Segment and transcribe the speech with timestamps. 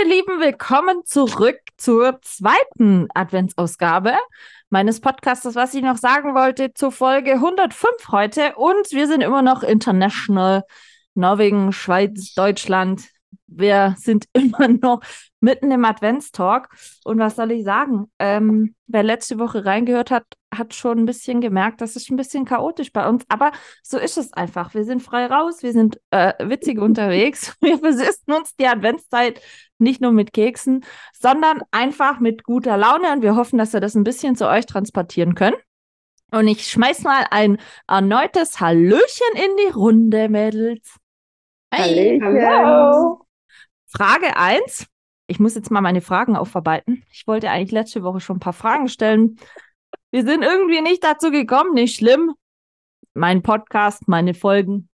[0.00, 4.14] Meine Lieben, willkommen zurück zur zweiten Adventsausgabe
[4.70, 8.54] meines Podcasts, was ich noch sagen wollte, zur Folge 105 heute.
[8.56, 10.62] Und wir sind immer noch international.
[11.14, 13.08] Norwegen, Schweiz, Deutschland.
[13.46, 15.00] Wir sind immer noch
[15.40, 16.68] mitten im Adventstalk.
[17.04, 18.10] Und was soll ich sagen?
[18.18, 22.44] Ähm, wer letzte Woche reingehört hat, hat schon ein bisschen gemerkt, das ist ein bisschen
[22.44, 23.24] chaotisch bei uns.
[23.28, 24.74] Aber so ist es einfach.
[24.74, 27.56] Wir sind frei raus, wir sind äh, witzig unterwegs.
[27.60, 29.40] Wir versüßen uns die Adventszeit
[29.78, 33.12] nicht nur mit Keksen, sondern einfach mit guter Laune.
[33.12, 35.56] Und wir hoffen, dass wir das ein bisschen zu euch transportieren können.
[36.32, 40.96] Und ich schmeiß mal ein erneutes Hallöchen in die Runde, Mädels.
[41.72, 42.20] Hey.
[42.22, 43.24] Hallo.
[43.86, 44.86] Frage 1.
[45.26, 47.04] Ich muss jetzt mal meine Fragen aufarbeiten.
[47.12, 49.38] Ich wollte eigentlich letzte Woche schon ein paar Fragen stellen.
[50.10, 52.34] Wir sind irgendwie nicht dazu gekommen, nicht schlimm.
[53.14, 54.88] Mein Podcast, meine Folgen,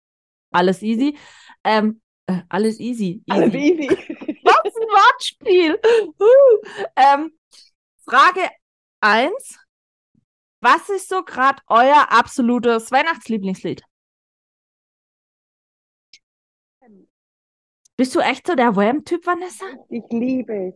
[0.51, 1.17] alles easy.
[1.63, 3.21] Ähm, äh, alles easy.
[3.21, 3.23] easy.
[3.29, 3.87] Alles easy.
[4.43, 5.79] Was ein Wortspiel.
[6.19, 6.85] Uh.
[6.95, 7.31] Ähm,
[8.05, 8.49] Frage
[9.01, 9.59] 1.
[10.61, 13.83] Was ist so gerade euer absolutes Weihnachtslieblingslied?
[17.95, 19.65] Bist du echt so der Wham-Typ, Vanessa?
[19.89, 20.73] Ich liebe es.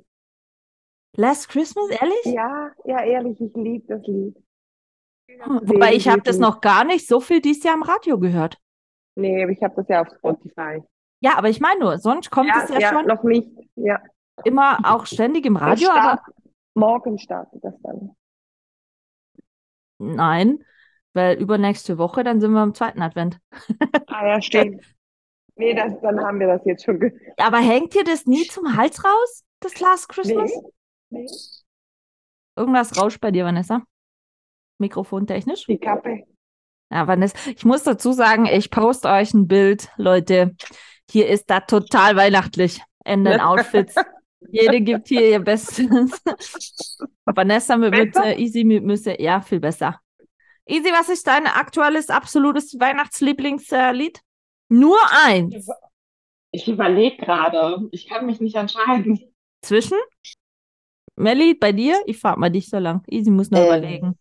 [1.15, 2.25] Last Christmas, ehrlich?
[2.25, 4.35] Ja, ja, ehrlich, ich liebe das Lied.
[5.45, 8.57] Wobei ich habe das noch gar nicht so viel dieses Jahr im Radio gehört.
[9.15, 10.81] Nee, aber ich habe das ja auf Spotify.
[11.21, 13.49] Ja, aber ich meine nur, sonst kommt ja, es ja, ja, schon noch nicht.
[13.75, 13.99] Ja.
[14.43, 16.21] immer auch ständig im Radio, aber start-
[16.75, 18.15] Morgen startet das dann.
[19.97, 20.63] nein,
[21.13, 23.39] weil übernächste Woche, dann sind wir im zweiten Advent.
[24.05, 24.85] Ah ja, stimmt.
[25.55, 27.01] Nee, das, dann haben wir das jetzt schon
[27.37, 30.51] Aber hängt dir das nie zum Hals raus, das Last Christmas?
[30.53, 30.71] Nee.
[31.09, 31.27] Nee.
[32.55, 33.83] Irgendwas rauscht bei dir, Vanessa?
[34.79, 35.65] Mikrofontechnisch?
[35.65, 36.23] Die Kappe.
[36.91, 40.55] Ja, Vanessa, ich muss dazu sagen, ich poste euch ein Bild, Leute.
[41.09, 43.95] Hier ist da total weihnachtlich in den Outfits.
[44.51, 45.87] Jede gibt hier ihr Bestes.
[47.25, 48.25] Vanessa mit Besser?
[48.25, 49.99] Mütze, Easy mit Mütze, ja, viel besser.
[50.65, 54.21] Easy, was ist dein aktuelles, absolutes Weihnachtslieblingslied?
[54.69, 55.67] Nur eins.
[56.51, 57.87] Ich überlege gerade.
[57.91, 59.19] Ich kann mich nicht entscheiden.
[59.61, 59.97] Zwischen?
[61.17, 61.99] Melli, bei dir?
[62.05, 63.03] Ich frag mal dich so lang.
[63.07, 64.19] Easy muss noch Ähm, überlegen.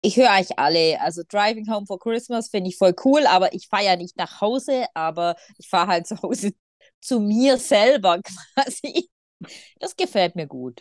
[0.00, 1.00] Ich höre euch alle.
[1.00, 4.40] Also Driving Home for Christmas finde ich voll cool, aber ich fahre ja nicht nach
[4.40, 6.52] Hause, aber ich fahre halt zu Hause
[7.00, 8.20] zu mir selber
[8.54, 9.08] quasi.
[9.78, 10.80] Das gefällt mir gut.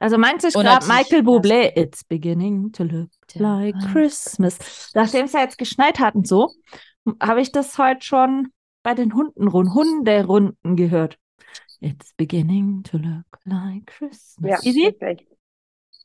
[0.00, 1.72] Also meins ist Und gerade Michael Bublé.
[1.76, 4.58] It's beginning to look like Christmas.
[4.94, 6.52] Nachdem es ja jetzt geschneit hat und so,
[7.20, 8.48] habe ich das heute schon
[8.84, 11.18] bei den Hundenrunden, Hunderunden gehört.
[11.80, 14.64] It's beginning to look like Christmas.
[14.64, 14.96] Ja, Easy?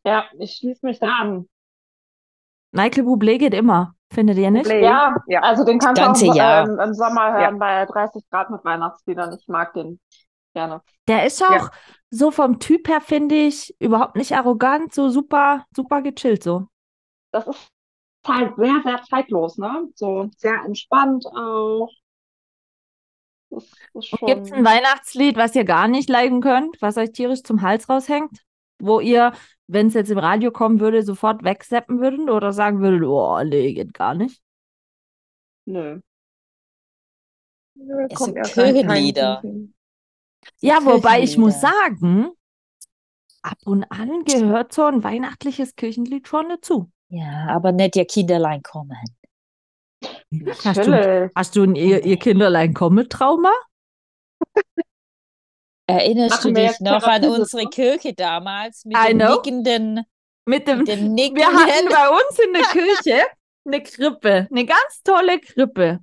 [0.06, 1.48] Ja, ich schließe mich da an.
[2.72, 4.66] Michael Bublé geht immer, findet ihr nicht?
[4.66, 4.84] Play.
[4.84, 5.42] Ja, Ja.
[5.42, 6.68] also den kannst du Ganze auch Jahr.
[6.68, 7.40] ähm, im Sommer Ja.
[7.40, 9.36] hören bei 30 Grad mit Weihnachtsliedern.
[9.40, 10.00] Ich mag den
[10.54, 10.82] gerne.
[11.08, 11.70] Der ist auch
[12.10, 16.68] so vom Typ her, finde ich, überhaupt nicht arrogant, so super, super gechillt so.
[17.32, 17.72] Das ist
[18.28, 19.88] halt sehr, sehr zeitlos, ne?
[19.96, 21.90] So sehr entspannt auch.
[24.00, 24.28] Schon.
[24.28, 27.88] Gibt es ein Weihnachtslied, was ihr gar nicht leiden könnt, was euch tierisch zum Hals
[27.90, 28.40] raushängt?
[28.80, 29.34] Wo ihr,
[29.68, 33.74] wenn es jetzt im Radio kommen würde, sofort wegseppen würdet oder sagen würdet, oh, nee,
[33.74, 34.42] geht gar nicht?
[35.66, 36.00] Nö.
[38.14, 39.42] Kommt mir kein- Kirchenlieder.
[40.60, 42.30] Ja, wobei ich muss sagen,
[43.42, 46.92] ab und an gehört so ein weihnachtliches Kirchenlied schon dazu.
[47.10, 48.98] Ja, aber nicht ihr Kinderlein kommen.
[50.64, 53.52] Hast du, hast du ein ihr, ihr Kinderlein komme Trauma?
[55.88, 57.40] Erinnerst Machen du dich noch an Therapiesitzung?
[57.42, 60.02] unsere Kirche damals mit dem nickenden,
[60.46, 61.90] Mit dem, mit dem wir hatten nickenden?
[61.90, 63.24] bei uns in der Küche
[63.66, 66.00] eine Krippe, eine ganz tolle Krippe.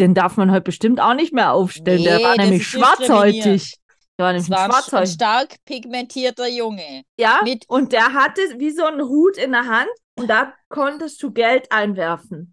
[0.00, 2.04] Den darf man heute bestimmt auch nicht mehr aufstellen.
[2.04, 3.74] Der Nee, war das nämlich schwarzhäutig.
[4.16, 7.02] Der war nämlich war ein, stark pigmentierter Junge.
[7.18, 11.20] Ja, mit- und der hatte wie so einen Hut in der Hand und da konntest
[11.22, 12.52] du Geld einwerfen.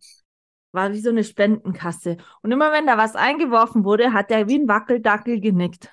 [0.76, 2.18] War wie so eine Spendenkasse.
[2.44, 5.90] Und immer wenn da was eingeworfen wurde, hat der wie ein Wackeldackel genickt.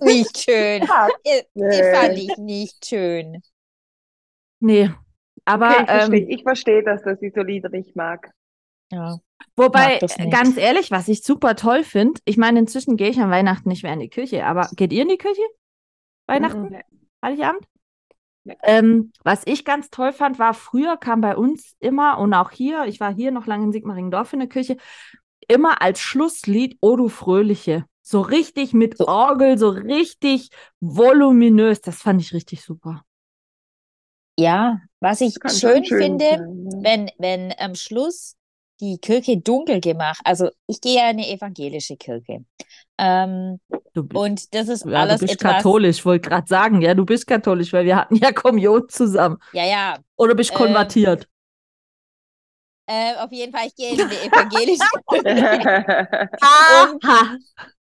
[0.00, 0.82] Nicht schön.
[0.88, 1.92] Ja, Äh, Nee.
[1.92, 3.42] Fand ich nicht schön.
[4.60, 4.90] Nee,
[5.44, 8.30] aber Okay, ich verstehe, ähm, ich verstehe, dass das die so Lieder nicht mag.
[8.90, 9.18] Ja.
[9.56, 9.98] wobei,
[10.30, 13.82] ganz ehrlich, was ich super toll finde, ich meine, inzwischen gehe ich an Weihnachten nicht
[13.82, 15.42] mehr in die Kirche, aber geht ihr in die Kirche?
[16.26, 16.62] Weihnachten?
[16.70, 16.80] Mhm.
[17.22, 17.66] Heiligabend?
[18.62, 22.84] Ähm, was ich ganz toll fand, war, früher kam bei uns immer und auch hier,
[22.84, 24.76] ich war hier noch lange in Sigmaringendorf in der Kirche,
[25.48, 27.84] immer als Schlusslied O du Fröhliche.
[28.02, 29.00] So richtig mit.
[29.00, 30.50] Orgel, so richtig
[30.80, 31.80] voluminös.
[31.80, 33.02] Das fand ich richtig super.
[34.38, 38.36] Ja, was ich schön schon finde, sein, wenn, wenn am Schluss
[38.92, 42.44] die Kirche dunkel gemacht, also ich gehe ja in eine evangelische Kirche.
[42.98, 43.60] Ähm,
[43.94, 46.82] Du, bi- und das ist ja, du alles bist etwas, katholisch, wollte gerade sagen.
[46.82, 49.38] Ja, du bist katholisch, weil wir hatten ja Kommunion zusammen.
[49.52, 51.28] ja, ja, Oder bist Ähm, konvertiert.
[52.86, 54.88] äh, auf jeden Fall, ich gehe in eine evangelische.
[56.40, 57.38] Aha.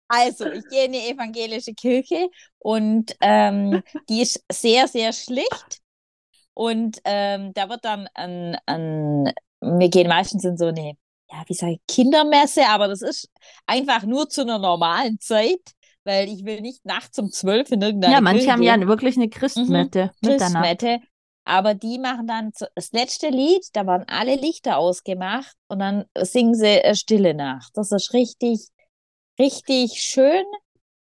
[0.07, 5.79] Also, ich gehe in eine evangelische Kirche und ähm, die ist sehr, sehr schlicht.
[6.53, 9.31] Und ähm, da wird dann ein, ein,
[9.61, 10.93] wir gehen meistens in so eine,
[11.29, 13.29] ja, wie sage ich, Kindermesse, aber das ist
[13.65, 15.61] einfach nur zu einer normalen Zeit,
[16.03, 19.29] weil ich will nicht nachts um zwölf in irgendeine Ja, manche haben ja wirklich eine
[19.29, 20.11] Christmette.
[20.21, 20.79] Mitternacht.
[20.79, 20.99] Christmette.
[21.43, 26.53] Aber die machen dann das letzte Lied, da waren alle Lichter ausgemacht und dann singen
[26.53, 27.71] sie äh, Stille Nacht.
[27.75, 28.67] Das ist richtig,
[29.39, 30.43] richtig schön.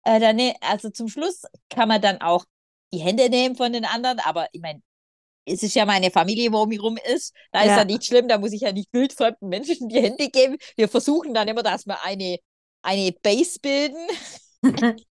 [0.04, 2.44] Äh, dann, ne- also zum Schluss kann man dann auch
[2.92, 4.80] die Hände nehmen von den anderen, aber ich meine,
[5.48, 7.34] es ist ja meine Familie, wo um mich rum ist.
[7.52, 7.78] Da ist Ja.
[7.78, 10.56] ja nicht schlimm, da muss ich ja nicht wildfremden Menschen die Hände geben.
[10.76, 12.38] Wir versuchen dann immer, dass wir eine,
[12.82, 14.06] eine Base bilden.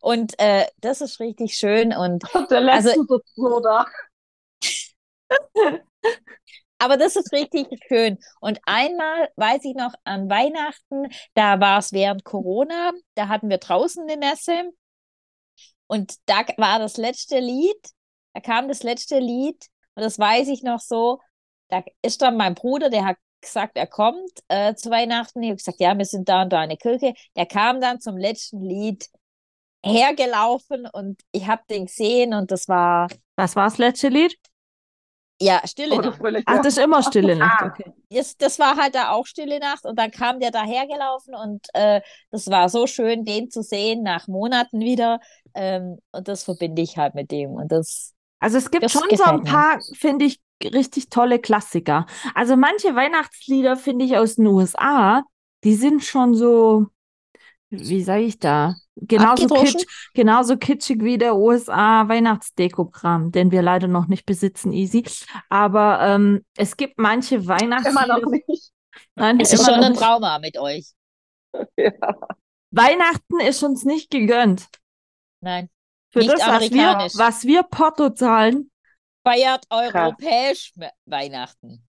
[0.00, 3.84] Und äh, das ist richtig schön und Der letzte Also- da.
[6.78, 8.18] Aber das ist richtig schön.
[8.40, 13.58] Und einmal weiß ich noch an Weihnachten, da war es während Corona, da hatten wir
[13.58, 14.70] draußen eine Messe
[15.86, 17.76] und da war das letzte Lied,
[18.34, 21.20] da kam das letzte Lied und das weiß ich noch so,
[21.68, 25.42] da ist dann mein Bruder, der hat gesagt, er kommt äh, zu Weihnachten.
[25.42, 27.14] Ich habe gesagt, ja, wir sind da und da in der Kirche.
[27.36, 29.06] Der kam dann zum letzten Lied
[29.84, 34.36] hergelaufen und ich habe den gesehen und das war, Was war das letzte Lied?
[35.40, 36.16] ja, Stille Nacht.
[36.18, 36.44] fröhlich.
[36.46, 37.60] Ach, das ist immer Stille Nacht.
[37.62, 37.66] Ah.
[37.66, 37.92] Okay.
[38.08, 42.00] das, das war halt da auch Stille Nacht und dann kam der dahergelaufen und äh,
[42.30, 45.20] das war so schön, den zu sehen nach Monaten wieder.
[45.54, 47.50] Ähm, und das verbinde ich halt mit dem.
[47.50, 48.13] Und das,
[48.44, 52.04] Also es gibt Das schon so ein paar, finde ich, richtig tolle Klassiker.
[52.34, 55.22] Also manche Weihnachtslieder, finde ich, aus den USA,
[55.64, 56.88] die sind schon so,
[57.70, 58.74] wie sage ich da?
[58.96, 65.04] Genauso, kitsch, genauso kitschig wie der USA Weihnachtsdekogramm, den wir leider noch nicht besitzen, easy.
[65.48, 68.18] Aber ähm, es gibt manche Immer Weihnachtslieder.
[68.20, 68.72] noch nicht.
[69.14, 69.94] Nein, es ist immer schon ein.
[69.94, 70.90] Trauma mit euch.
[71.78, 71.92] Ja.
[72.72, 74.66] Weihnachten ist uns nicht gegönnt.
[75.40, 75.70] Nein.
[76.14, 78.70] Für Nicht das, was wir, was wir Porto zahlen.
[79.26, 81.84] Feiert europäisch Me- Weihnachten.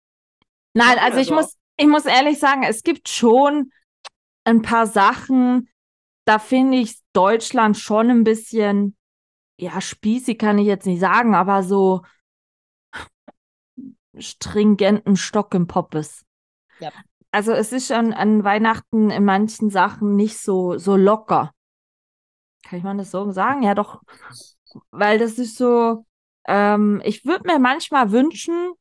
[0.75, 3.71] Nein, also ich muss, ich muss ehrlich sagen, es gibt schon
[4.43, 5.69] ein paar Sachen,
[6.25, 8.95] da finde ich Deutschland schon ein bisschen,
[9.59, 12.03] ja, spießig kann ich jetzt nicht sagen, aber so
[14.19, 16.25] stringenten Stock im Poppes.
[16.79, 16.91] Ja.
[17.31, 21.55] Also es ist an, an Weihnachten in manchen Sachen nicht so, so locker.
[22.63, 23.63] Kann ich mal das so sagen?
[23.63, 24.01] Ja, doch.
[24.91, 26.05] Weil das ist so,
[26.47, 28.73] ähm, ich würde mir manchmal wünschen,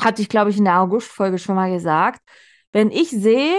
[0.00, 2.20] hatte ich, glaube ich, in der August-Folge schon mal gesagt,
[2.72, 3.56] wenn ich sehe,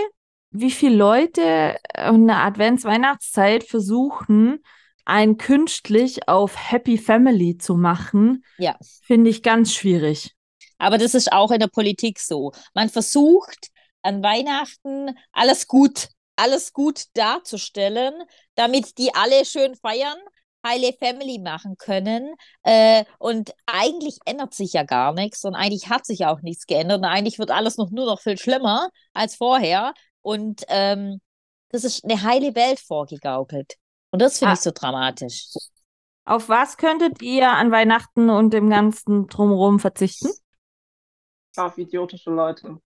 [0.52, 4.64] wie viele Leute in der Advents-Weihnachtszeit versuchen,
[5.06, 8.78] ein künstlich auf Happy Family zu machen, Ja.
[9.04, 10.36] finde ich ganz schwierig.
[10.78, 12.52] Aber das ist auch in der Politik so.
[12.74, 13.70] Man versucht
[14.02, 18.14] an Weihnachten alles gut, alles gut darzustellen,
[18.56, 20.18] damit die alle schön feiern,
[20.66, 22.34] heile Family machen können.
[22.64, 27.00] Äh, und eigentlich ändert sich ja gar nichts und eigentlich hat sich auch nichts geändert
[27.00, 29.94] und eigentlich wird alles noch nur noch viel schlimmer als vorher.
[30.22, 31.22] Und ähm,
[31.70, 33.76] das ist eine heile Welt vorgegaukelt.
[34.12, 34.54] Und das finde Ah.
[34.56, 35.46] ich so dramatisch.
[36.26, 40.30] Auf was könntet ihr an Weihnachten und dem ganzen Drumherum verzichten?
[41.58, 42.80] Auf idiotische Leute.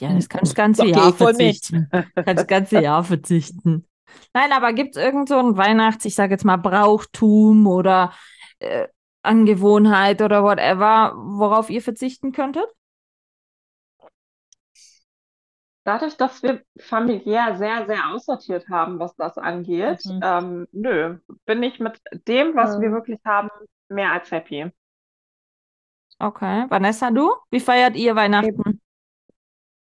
[0.00, 1.88] Ja, das kann das ganze Okay, Jahr verzichten.
[2.24, 3.86] Kann das ganze Jahr verzichten.
[4.34, 8.12] Nein, aber gibt es irgend so ein Weihnachts-, ich sage jetzt mal Brauchtum oder
[8.58, 8.88] äh,
[9.22, 12.64] Angewohnheit oder whatever, worauf ihr verzichten könntet?
[15.84, 20.20] Dadurch, dass wir familiär sehr, sehr aussortiert haben, was das angeht, Mhm.
[20.22, 22.92] ähm, nö, bin ich mit dem, was wir Ähm.
[22.92, 23.48] wirklich haben,
[23.88, 24.70] mehr als happy.
[26.20, 26.66] Okay.
[26.70, 27.30] Vanessa, du?
[27.50, 28.80] Wie feiert ihr Weihnachten?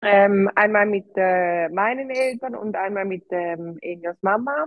[0.02, 4.66] Ähm, einmal mit äh, meinen Eltern und einmal mit ähm, Enios Mama,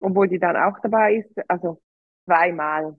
[0.00, 1.32] obwohl die dann auch dabei ist.
[1.48, 1.80] Also
[2.26, 2.96] zweimal.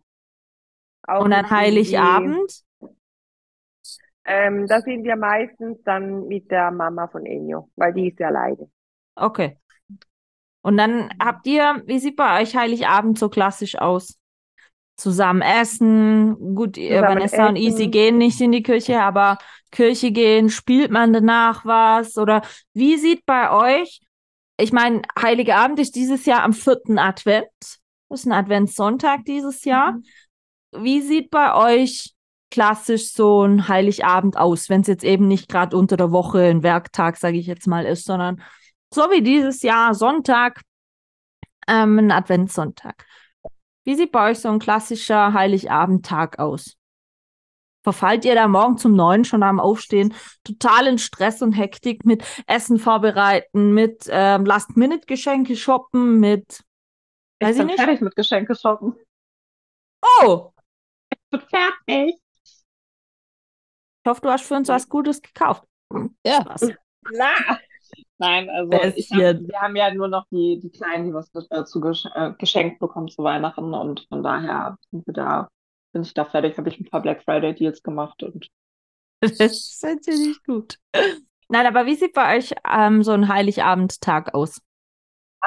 [1.03, 2.63] Auch Und an Heiligabend?
[4.25, 8.27] Ähm, da sind wir meistens dann mit der Mama von Enio, weil die ist ja
[8.27, 8.69] alleine.
[9.15, 9.57] Okay.
[10.61, 14.19] Und dann habt ihr, wie sieht bei euch Heiligabend so klassisch aus?
[14.97, 16.55] Zusammen essen.
[16.55, 17.91] Gut, Zusammen Vanessa und Easy essen.
[17.91, 19.37] gehen nicht in die Küche, aber
[19.71, 22.17] Kirche gehen, spielt man danach was?
[22.17, 22.41] Oder
[22.73, 24.01] wie sieht bei euch,
[24.59, 27.47] ich meine, Heilige Abend ist dieses Jahr am vierten Advent.
[28.09, 29.93] Das ist ein Adventssonntag dieses Jahr.
[29.93, 30.03] Mhm.
[30.83, 32.13] Wie sieht bei euch
[32.49, 36.63] klassisch so ein Heiligabend aus, wenn es jetzt eben nicht gerade unter der Woche ein
[36.63, 38.41] Werktag, sage ich jetzt mal, ist, sondern
[38.93, 40.61] so wie dieses Jahr Sonntag,
[41.67, 43.05] ähm, ein Adventssonntag.
[43.87, 46.75] Wie sieht bei euch so ein klassischer Heiligabendtag aus?
[47.83, 50.13] Verfallt ihr da morgen zum Neuen schon am Aufstehen
[50.43, 56.65] total in Stress und Hektik mit Essen vorbereiten, mit ähm, Last-Minute-Geschenke shoppen, mit
[57.39, 57.79] Ich Weiß ich bin nicht.
[57.79, 58.93] fertig mit Geschenke shoppen.
[60.21, 60.51] Oh,
[61.09, 62.15] Ich bin fertig.
[62.43, 65.63] ich hoffe, du hast für uns was Gutes gekauft.
[66.25, 66.43] Ja.
[66.45, 66.69] Was?
[67.13, 67.29] Na.
[68.19, 71.81] Nein, also hab, wir haben ja nur noch die, die Kleinen, die was dazu
[72.15, 75.49] äh, geschenkt bekommen zu Weihnachten und von daher sind wir da,
[75.93, 78.49] bin ich da fertig, habe ich ein paar Black Friday Deals gemacht und
[79.21, 80.77] Das ist natürlich gut.
[81.49, 84.61] Nein, aber wie sieht bei euch ähm, so ein Heiligabendtag aus?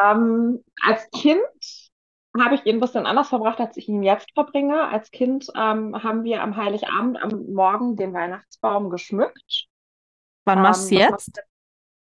[0.00, 1.40] Ähm, als Kind
[2.38, 4.88] habe ich ihn ein bisschen anders verbracht, als ich ihn jetzt verbringe.
[4.88, 9.66] Als Kind ähm, haben wir am Heiligabend am Morgen den Weihnachtsbaum geschmückt.
[10.44, 11.40] Wann machst du Ähm, jetzt?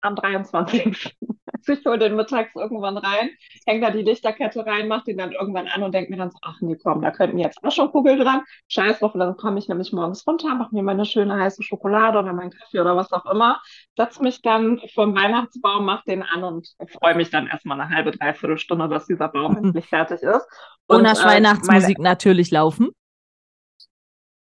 [0.03, 0.85] Am 23.
[0.85, 3.29] Also ich hole den mittags irgendwann rein,
[3.65, 6.37] hänge da die Lichterkette rein, mache den dann irgendwann an und denke mir dann so,
[6.41, 8.41] ach nee, komm, da könnten jetzt auch schon Kugeln dran.
[8.67, 12.19] Scheiß drauf, und dann komme ich nämlich morgens runter, mache mir meine schöne heiße Schokolade
[12.19, 13.61] oder meinen Kaffee oder was auch immer,
[13.97, 18.11] setze mich dann vom Weihnachtsbaum, mache den an und freue mich dann erstmal eine halbe,
[18.11, 20.45] dreiviertel Stunde, dass dieser Baum endlich fertig ist.
[20.87, 22.89] Und, Ohne äh, Weihnachtsmusik natürlich laufen.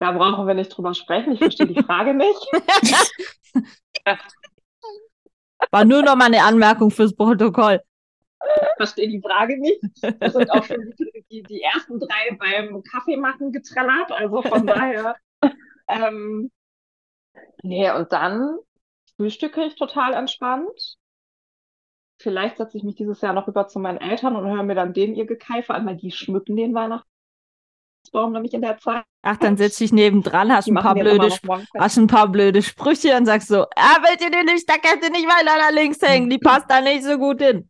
[0.01, 1.35] Da brauchen wir nicht drüber sprechen.
[1.35, 2.47] Ich verstehe die Frage nicht.
[5.71, 7.81] War nur noch mal eine Anmerkung fürs Protokoll.
[8.41, 9.81] Ich verstehe die Frage nicht.
[10.21, 10.95] Das sind auch schon
[11.31, 14.13] die, die, ersten drei beim Kaffeemachen getrellert.
[14.13, 15.17] Also von daher.
[15.89, 16.51] Ähm,
[17.63, 18.59] nee, und dann
[19.17, 20.97] frühstücke ich total entspannt.
[22.19, 24.95] Vielleicht setze ich mich dieses Jahr noch rüber zu meinen Eltern und höre mir dann
[24.95, 26.73] denen ihr Gekeife an, weil die schmücken den
[28.07, 29.05] Weihnachtsbaum nämlich in der Zeit.
[29.23, 31.31] Ach, dann setz dich nebendran, hast ein paar blöde,
[31.79, 35.59] hast ein paar blöde Sprüche und sagst so, ah, wollt ihr die Lichterkette nicht weiter
[35.59, 36.31] da links hängen?
[36.31, 37.69] Die passt da nicht so gut hin.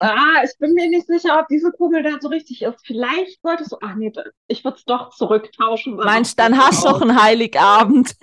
[0.00, 2.86] Ah, ich bin mir nicht sicher, ob diese Kugel da so richtig ist.
[2.86, 4.12] Vielleicht solltest du, ach nee,
[4.46, 5.96] ich würde es doch zurücktauschen.
[5.96, 8.14] Meinst, das dann hast du doch einen Heiligabend.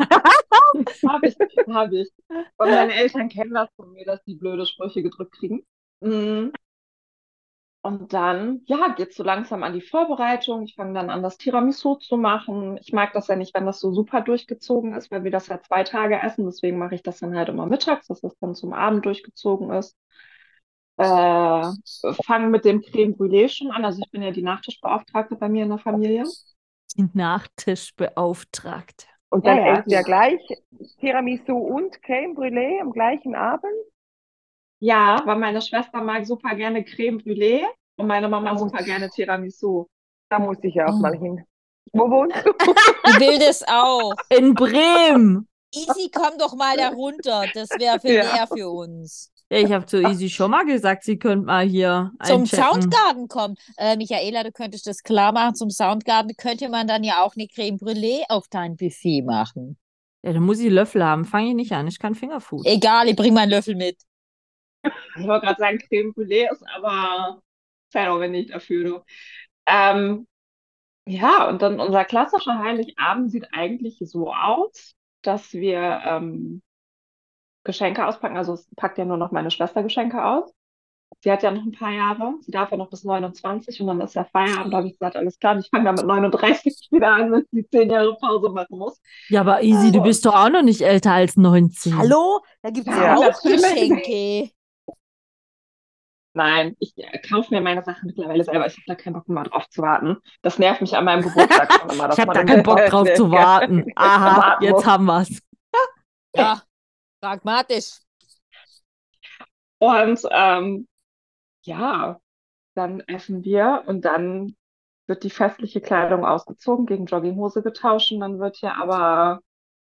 [1.08, 1.36] Habe ich,
[1.70, 2.10] habe ich.
[2.28, 5.66] Und meine Eltern kennen das von mir, dass die blöde Sprüche gedrückt kriegen.
[6.02, 6.50] Mm.
[7.86, 10.64] Und dann, ja, geht's so langsam an die Vorbereitung.
[10.64, 12.80] Ich fange dann an, das Tiramisu zu machen.
[12.82, 15.62] Ich mag das ja nicht, wenn das so super durchgezogen ist, weil wir das ja
[15.62, 16.46] zwei Tage essen.
[16.46, 19.96] Deswegen mache ich das dann halt immer mittags, dass das dann zum Abend durchgezogen ist.
[20.98, 21.04] Äh,
[22.24, 23.86] fange mit dem Creme Brûlée schon an.
[23.86, 26.24] Also ich bin ja die Nachtischbeauftragte bei mir in der Familie.
[26.98, 29.06] Die Nachtischbeauftragte.
[29.30, 29.84] Und dann Ja, ja.
[29.86, 30.42] ihr gleich
[31.02, 33.70] Tiramisu und Creme Brûlée am gleichen Abend?
[34.86, 37.64] Ja, weil meine Schwester mag super gerne Creme Brûlée
[37.98, 38.58] und meine Mama Oh.
[38.58, 39.86] super gerne Tiramisu.
[40.30, 41.02] Da muss ich ja auch Oh.
[41.02, 41.44] mal hin.
[41.92, 42.52] Wo wohnst du?
[43.08, 44.14] Ich will das auch.
[44.30, 45.48] In Bremen.
[45.74, 47.46] Easy, komm doch mal da runter.
[47.56, 48.32] Das wäre viel Ja.
[48.34, 49.32] mehr für uns.
[49.52, 52.64] Ja, ich habe zu Easy schon mal gesagt, sie könnte mal hier Zum einchecken.
[52.74, 53.56] Soundgarden kommen.
[53.78, 55.56] Äh, Michaela, du könntest das klar machen.
[55.56, 59.78] Zum Soundgarden könnte man dann ja auch eine Creme Brûlée auf dein Buffet machen.
[60.24, 61.26] Ja, dann muss ich Löffel haben.
[61.26, 61.88] Fange ich nicht an.
[61.88, 62.66] Ich kann Fingerfood.
[62.66, 63.98] Egal, ich bring meinen Löffel mit.
[65.18, 67.42] Ich wollte gerade sagen, Creme Brûlée ist aber
[67.94, 68.84] wenn nicht dafür.
[68.84, 69.02] Du.
[69.68, 70.28] Ähm,
[71.08, 76.62] ja, und dann unser klassischer Heiligabend sieht eigentlich so aus, dass wir ähm,
[77.64, 78.38] Geschenke auspacken.
[78.38, 80.52] Also es packt ja nur noch meine Schwester Geschenke aus.
[81.22, 82.36] Sie hat ja noch ein paar Jahre.
[82.42, 84.74] Sie darf ja noch bis 29 und dann ist ja Feierabend.
[84.74, 87.68] Da habe ich gesagt, alles klar, ich fange dann mit 39 wieder an, wenn sie
[87.68, 89.00] 10 Jahre Pause machen muss.
[89.30, 91.98] Ja, aber Easy, du bist doch auch noch nicht älter als 19.
[91.98, 92.42] Hallo?
[92.62, 93.42] Da gibt es Ja, auch.
[93.42, 94.52] Geschenke.
[96.36, 98.68] Nein, ich äh, kaufe mir meine Sachen mittlerweile selber.
[98.68, 100.18] Ich habe da keinen Bock mehr drauf zu warten.
[100.42, 102.08] Das nervt mich an meinem Geburtstag schon immer.
[102.10, 103.86] dass Ich habe da keinen Bock drauf zu warten.
[103.96, 104.86] Aha, Warten jetzt muss.
[104.86, 105.40] haben wir's.
[106.36, 106.62] Ja,
[107.22, 108.00] pragmatisch.
[109.80, 110.88] Und ähm,
[111.64, 112.20] ja,
[112.76, 114.58] dann essen wir und dann
[115.08, 119.40] wird die festliche Kleidung ausgezogen, gegen Jogginghose getauscht und dann wird hier aber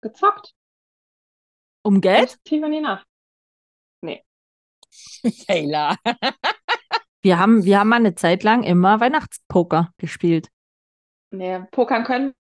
[0.01, 0.53] gezockt.
[1.81, 2.37] Um Geld?
[2.43, 3.07] Tief in die Nacht.
[5.23, 5.95] Michaela.
[7.21, 10.49] Wir haben, wir haben mal eine Zeit lang immer Weihnachtspoker gespielt.
[11.31, 12.33] Nee, pokern können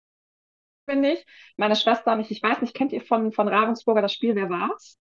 [0.85, 1.25] wir nicht.
[1.57, 2.31] Meine Schwester nicht.
[2.31, 4.97] Ich weiß nicht, kennt ihr von, von Ravensburger das Spiel Wer war's?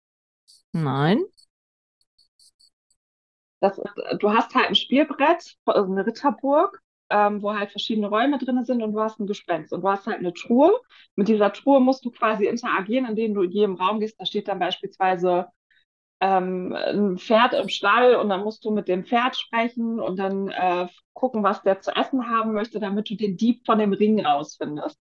[0.72, 1.24] Nein.
[3.60, 3.80] Das
[4.20, 8.82] du hast halt ein Spielbrett, also eine Ritterburg, ähm, wo halt verschiedene Räume drin sind
[8.82, 10.72] und du hast ein Gespenst und du hast halt eine Truhe.
[11.16, 14.20] Mit dieser Truhe musst du quasi interagieren, indem du in jedem Raum gehst.
[14.20, 15.48] Da steht dann beispielsweise
[16.22, 20.50] ähm, ein Pferd im Stall und dann musst du mit dem Pferd sprechen und dann
[20.50, 24.24] äh, gucken, was der zu essen haben möchte, damit du den Dieb von dem Ring
[24.24, 24.98] rausfindest.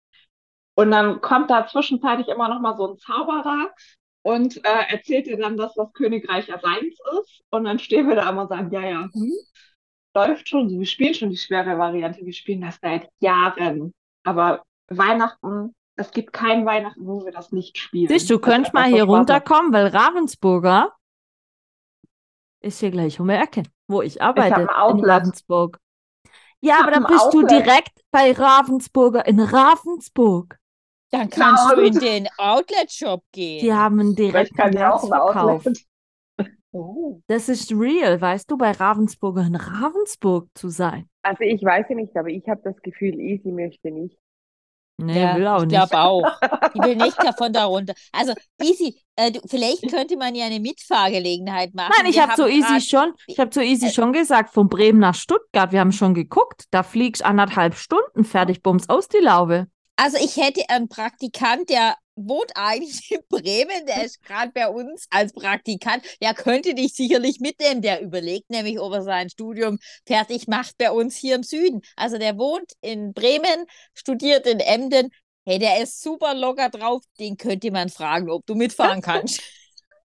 [0.75, 3.71] Und dann kommt da zwischenzeitlich immer noch mal so ein Zauberer
[4.23, 7.43] und äh, erzählt dir dann, dass das Königreich ja seins ist.
[7.51, 9.33] Und dann stehen wir da immer und sagen, ja, ja, hm,
[10.17, 13.95] läuft schon, wir spielen schon die schwere Variante, wir spielen das seit Jahren.
[14.25, 18.09] Aber Weihnachten, es gibt kein Weihnachten, wo wir das nicht spielen.
[18.09, 20.93] Siehst du, könnt mal hier runterkommen, weil Ravensburger
[22.65, 25.05] ist hier gleich um die Ecke, wo ich arbeite, ein in.
[25.05, 25.79] Ravensburg.
[26.61, 27.51] Ja, Ich aber dann bist du Outlet.
[27.51, 30.59] direkt bei Ravensburger in Ravensburg.
[31.11, 33.61] Dann kannst du in den Outlet-Shop gehen.
[33.61, 34.83] Die haben einen Vielleicht direkten.
[35.13, 35.87] Outlet.
[36.77, 37.21] Oh.
[37.29, 41.09] Das ist real, weißt du, bei Ravensburger in Ravensburg zu sein.
[41.23, 44.19] Also ich weiß ja nicht, aber ich habe das Gefühl, Easy möchte nicht.
[44.97, 45.91] Nee, Ja, will auch ich nicht.
[45.91, 46.27] glaube auch.
[46.75, 47.95] Die will nicht davon darunter.
[48.13, 48.33] Also,
[48.63, 51.93] Easy, äh, du, vielleicht könnte man ja eine Mitfahrgelegenheit machen.
[51.97, 55.01] Nein, ich habe zu Easy schon, ich habe zu Easy Äh, schon gesagt, von Bremen
[55.01, 59.67] nach Stuttgart, wir haben schon geguckt, da fliegst anderthalb Stunden, fertig, bums, aus die Laube.
[59.97, 65.07] Also, ich hätte einen Praktikant, der wohnt eigentlich in Bremen, der ist gerade bei uns
[65.11, 66.05] als Praktikant.
[66.21, 67.83] Der könnte dich sicherlich mitnehmen.
[67.83, 71.83] Der überlegt nämlich, ob er sein Studium fertig macht bei uns hier im Süden.
[71.97, 75.11] Also, der wohnt in Bremen, studiert in Emden.
[75.47, 77.03] Hey, der ist super locker drauf.
[77.19, 79.41] Den könnte man fragen, ob du mitfahren kannst.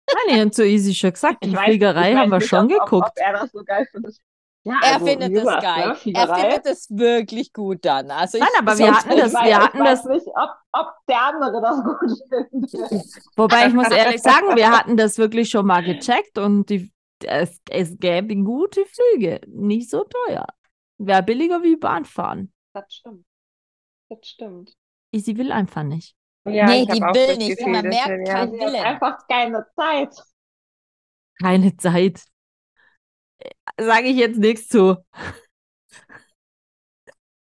[0.08, 3.08] Nein, ich habe zu Easy schon gesagt, die Fliegerei haben wir schon ob, Ob, geguckt.
[3.10, 4.18] ob er das so geil findet.
[4.68, 5.88] Ja, Er also, findet das gesagt, geil.
[6.06, 8.10] Ne, er findet das wirklich gut dann.
[8.10, 10.12] Also Nein, ich, aber ich wir hatten das- ich weiß, wir ich hatten weiß das-
[10.12, 13.06] nicht, ob, ob der andere das gut findet.
[13.38, 16.92] Wobei ich muss ehrlich sagen, wir hatten das wirklich schon mal gecheckt und die,
[17.24, 20.48] es, es gäbe gute Flüge, nicht so teuer.
[20.98, 22.52] Wäre billiger wie Bahnfahren.
[22.74, 23.26] Das stimmt.
[24.10, 24.74] Das stimmt.
[25.12, 26.16] Easy will einfach nicht.
[26.48, 27.58] Ja, Nee, die will nicht.
[27.58, 28.34] Gefühl, Man merkt wir- ja.
[28.34, 28.84] kein- Sie hat Willen.
[28.84, 30.16] einfach keine Zeit.
[31.42, 32.24] Keine Zeit.
[33.78, 34.98] Sage ich jetzt nichts zu.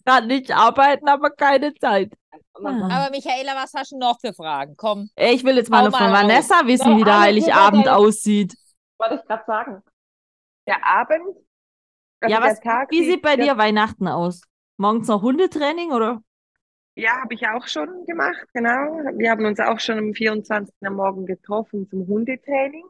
[0.06, 2.14] Kann nicht arbeiten, aber keine Zeit.
[2.54, 4.76] Aber Michaela, was hast du noch für Fragen?
[4.78, 5.10] Komm.
[5.16, 6.30] Ich will jetzt mal noch von mal raus.
[6.30, 8.56] Vanessa wissen, wie der Heiligabend aussieht.
[9.00, 9.84] wollte ich gerade sagen.
[10.68, 11.36] Der Abend,
[12.22, 14.42] also ja, der was, Tag wie sieht bei dir Weihnachten aus?
[14.78, 16.22] Morgens noch Hundetraining oder?
[16.96, 19.00] Ja, habe ich auch schon gemacht, genau.
[19.18, 20.74] Wir haben uns auch schon am 24.
[20.86, 22.86] am Morgen getroffen zum Hundetraining.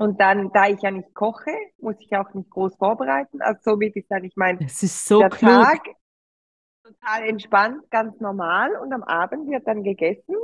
[0.00, 3.42] Und dann, da ich ja nicht koche, muss ich auch nicht groß vorbereiten.
[3.42, 5.50] Also somit ist dann, ich meine, Es ist so der klug.
[5.50, 5.82] Tag
[6.82, 8.76] total entspannt, ganz normal.
[8.76, 10.34] Und am Abend wird dann gegessen.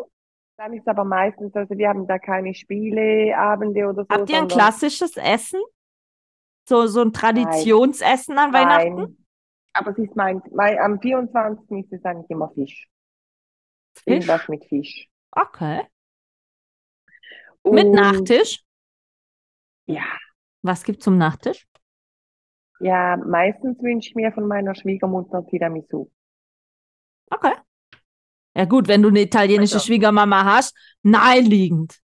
[0.59, 4.09] Dann ist aber meistens, also wir haben da keine Spieleabende oder so.
[4.11, 5.61] Habt ihr ein klassisches Essen?
[6.69, 8.95] So, so ein Traditionsessen an Weihnachten?
[8.95, 9.27] Nein.
[9.73, 11.85] Aber es ist mein, mein, am 24.
[11.85, 12.89] ist es eigentlich immer Fisch.
[13.95, 14.05] Fisch?
[14.07, 15.09] Irgendwas mit Fisch.
[15.31, 15.87] Okay.
[17.65, 18.66] Mit Und- Nachtisch?
[19.87, 20.05] Ja.
[20.63, 21.67] Was gibt's zum Nachtisch?
[22.81, 26.11] Ja, meistens wünsche ich mir von meiner Schwiegermutter Tiramisu.
[27.31, 27.55] Okay.
[28.55, 32.01] Ja gut, wenn du eine italienische Also- Schwiegermama hast, naheliegend.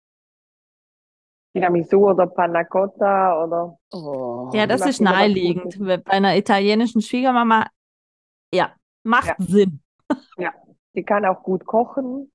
[1.53, 4.51] Tiramisu oder Panna Cotta oder Oh.
[4.53, 5.77] Ja, das ist naheliegend.
[5.81, 7.67] Bei einer italienischen Schwiegermama,
[8.55, 9.35] ja, macht Ja.
[9.39, 9.83] Sinn.
[10.93, 12.33] sie kann auch gut kochen.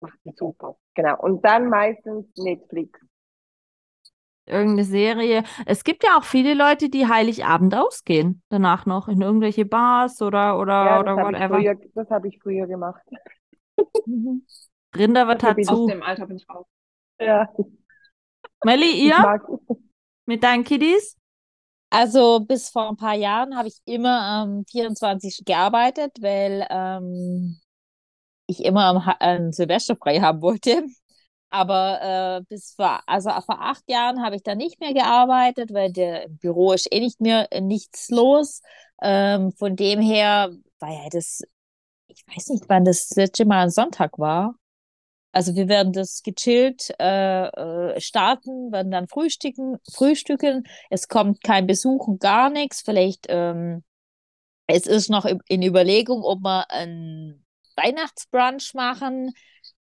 [0.00, 0.76] Macht sie super.
[0.94, 1.20] Genau.
[1.20, 2.98] Und dann meistens Netflix.
[4.48, 5.42] Irgendeine Serie.
[5.66, 8.42] Es gibt ja auch viele Leute, die Heiligabend ausgehen.
[8.48, 11.56] Danach noch in irgendwelche Bars oder, oder, Ja, oder whatever.
[11.58, 13.02] früher, das habe ich früher gemacht.
[14.06, 14.42] Mhm.
[14.96, 15.86] Rinder wird bin ich Aus dazu.
[15.88, 16.66] dem Alter bin ich raus.
[17.20, 17.48] Ja,
[18.64, 19.40] Melli, ihr
[20.26, 21.16] mit deinen Kiddies?
[21.90, 25.44] Also bis vor ein paar Jahren habe ich immer am 24.
[25.44, 27.58] gearbeitet, weil ähm,
[28.46, 30.84] ich immer am, Ha- Silvester frei haben wollte.
[31.50, 35.90] Aber äh, bis vor, also vor acht Jahren habe ich da nicht mehr gearbeitet, weil
[35.92, 38.60] der im Büro ist eh nicht mehr äh, nichts los.
[39.02, 41.40] Ähm, von dem her war ja das,
[42.08, 44.54] ich weiß nicht, wann das letzte Mal ein Sonntag war.
[45.32, 50.64] Also wir werden das gechillt äh, äh, starten, werden dann frühstücken, frühstücken.
[50.90, 52.82] Es kommt kein Besuch und gar nichts.
[52.82, 53.84] Vielleicht ähm,
[54.66, 57.44] es ist noch in- Überlegung, ob wir einen
[57.76, 59.32] Weihnachtsbrunch machen.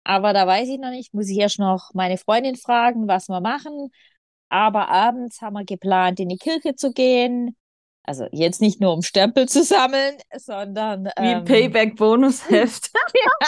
[0.04, 1.14] Aber da weiß ich noch nicht.
[1.14, 3.90] Muss ich erst noch meine Freundin fragen, was wir machen.
[4.48, 7.56] Aber abends haben wir geplant, in die Kirche zu gehen.
[8.04, 12.90] Also jetzt nicht nur um Stempel zu sammeln, sondern Wie ähm, Payback-Bonusheft.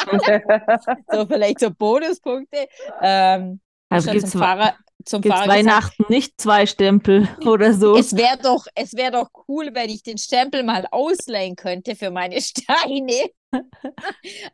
[1.11, 2.69] so vielleicht so Bonuspunkte.
[3.03, 3.61] Ähm,
[3.94, 7.96] Also gibt's, zum Fahrer, zum gibt's Fahrer gesagt, Weihnachten nicht zwei Stempel oder so?
[7.96, 12.11] es wäre doch, es wäre doch cool, wenn ich den Stempel mal ausleihen könnte für
[12.11, 13.30] meine Steine.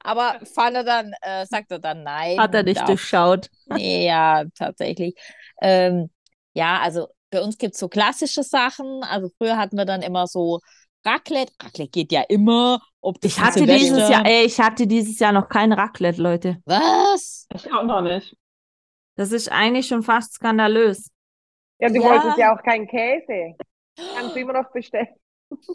[0.04, 2.38] Aber fand er dann, äh, sagt er dann nein.
[2.38, 3.48] Hat er nicht durchschaut.
[3.66, 5.14] Nee, ja, tatsächlich.
[5.62, 6.10] Ähm,
[6.52, 9.02] ja, also bei uns gibt es so klassische Sachen.
[9.04, 10.60] Also früher hatten wir dann immer so
[11.04, 11.52] Raclette.
[11.62, 12.80] Raclette geht ja immer.
[13.00, 16.58] Ob das Ich hatte dieses Jahr, ey, ich hatte dieses Jahr noch kein Raclette, Leute.
[16.66, 17.46] Was?
[17.54, 18.36] Ich auch noch nicht.
[19.16, 21.10] Das ist eigentlich schon fast skandalös.
[21.78, 22.02] Ja, du Ja.
[22.02, 23.56] wolltest ja auch keinen Käse.
[23.96, 25.08] Kannst du immer noch bestellen.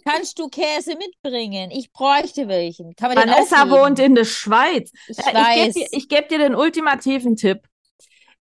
[0.06, 1.70] Kannst du Käse mitbringen?
[1.72, 2.96] Ich bräuchte welchen.
[2.96, 4.92] Kann man den Vanessa wohnt in der Schweiz.
[5.08, 5.52] Ich Ja.
[5.66, 7.60] Ich gebe dir, geb dir den ultimativen Tipp.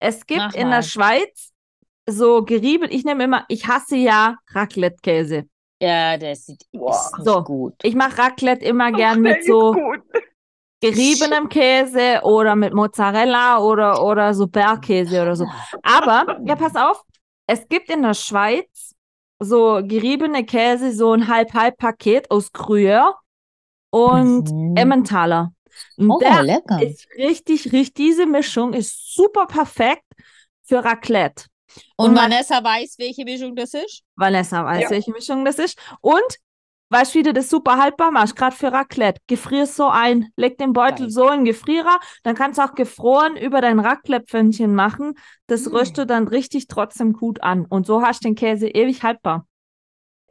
[0.00, 0.76] Es gibt Mach in mal.
[0.76, 1.52] der Schweiz
[2.08, 5.44] so gerieben, ich nehme immer, ich hasse ja Raclette-Käse.
[5.80, 6.64] ja, das sieht
[7.18, 7.44] So.
[7.44, 7.74] gut.
[7.84, 10.00] Ich mache Raclette immer gern Ach, der mit so gut.
[10.80, 15.46] Geriebenem Käse oder mit Mozzarella oder, oder so Bergkäse oder so.
[15.82, 17.02] Aber, ja, pass auf,
[17.46, 18.94] es gibt in der Schweiz
[19.38, 23.14] so geriebene Käse, so ein Halb-Halb-Paket aus Gruyère
[23.90, 24.76] und Mhm.
[24.76, 25.52] Emmentaler.
[25.96, 26.82] Und Oh, der lecker.
[26.82, 30.04] ist richtig, richtig, diese Mischung ist super perfekt
[30.64, 31.44] für Raclette.
[31.96, 34.02] Und und Vanessa weiß, welche Mischung das ist?
[34.16, 34.90] Vanessa weiß, Ja.
[34.90, 35.78] welche Mischung das ist.
[36.00, 36.20] Und
[36.90, 39.20] weißt du, wie du das super haltbar machst, gerade für Raclette.
[39.26, 41.10] Gefrierst so ein, leg den Beutel Geil.
[41.10, 45.14] so in den Gefrierer, dann kannst du auch gefroren über dein Raclette-Pfännchen machen.
[45.46, 47.64] Das röstet du dann richtig trotzdem gut an.
[47.64, 49.46] Und so hast du den Käse ewig haltbar.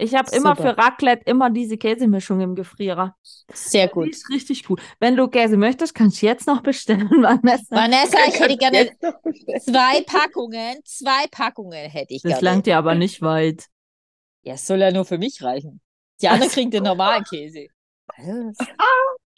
[0.02, 3.18] Ich habe immer für Raclette immer diese Käsemischung im Gefrierer.
[3.54, 4.08] Sehr Die gut.
[4.08, 4.82] ist richtig gut.
[5.02, 7.76] Wenn du Käse möchtest, kannst du jetzt noch bestellen, Vanessa.
[7.76, 8.92] Vanessa, ich hätte gerne
[9.60, 10.78] zwei Packungen.
[10.86, 12.46] Zwei Packungen hätte ich Das gerne.
[12.46, 13.66] langt dir aber nicht weit.
[14.44, 15.82] Ja, es soll ja nur für mich reichen.
[16.22, 17.68] Die anderen kriegen den normalen Käse.
[18.18, 18.58] Was?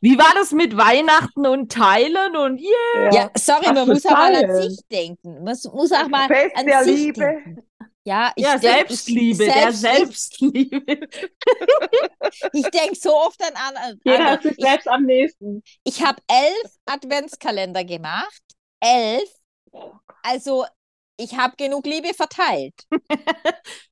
[0.04, 3.14] Wie war das mit Weihnachten und Teilen und yeah?
[3.14, 5.44] Ja, sorry, man muss auch mal an sich denken.
[5.44, 7.20] Man muss- auch mal Fest an der sich Liebe.
[7.20, 7.62] denken.
[8.04, 9.82] Ja, ich Ja, denk- Selbstliebe, ich, der selbst,
[10.40, 10.82] Selbstliebe.
[12.54, 14.00] Ich, denke so oft an andere.
[14.04, 15.62] Jeder hat sich ich selbst am nächsten.
[15.84, 18.42] ich habe elf Adventskalender gemacht.
[18.80, 19.30] Elf.
[20.24, 20.66] Also,
[21.18, 22.74] ich habe genug Liebe verteilt.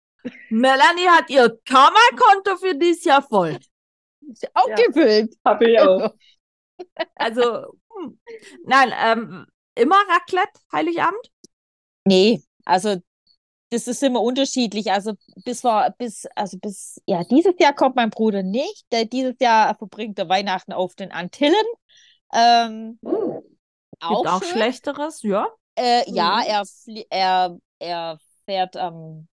[0.50, 3.58] Melanie hat ihr Karma-Konto für dieses Jahr voll.
[4.54, 5.36] Aufgefüllt.
[5.46, 6.14] Hab ich auch.
[7.16, 8.18] Also, hm.
[8.66, 11.30] nein, ähm, immer Raclette, Heiligabend?
[12.06, 12.96] Nee, also
[13.70, 14.90] das ist immer unterschiedlich.
[14.92, 18.86] Also bis vor, bis, also bis, ja, dieses Jahr kommt mein Bruder nicht.
[18.92, 21.54] Der, dieses Jahr verbringt er Weihnachten auf den Antillen.
[22.34, 22.98] Ähm,
[24.00, 24.52] auch, Gibt auch schön.
[24.54, 25.48] Schlechteres, ja.
[25.76, 26.46] Äh, ja, Mhm.
[26.48, 26.64] er,
[27.10, 29.28] er, er fährt am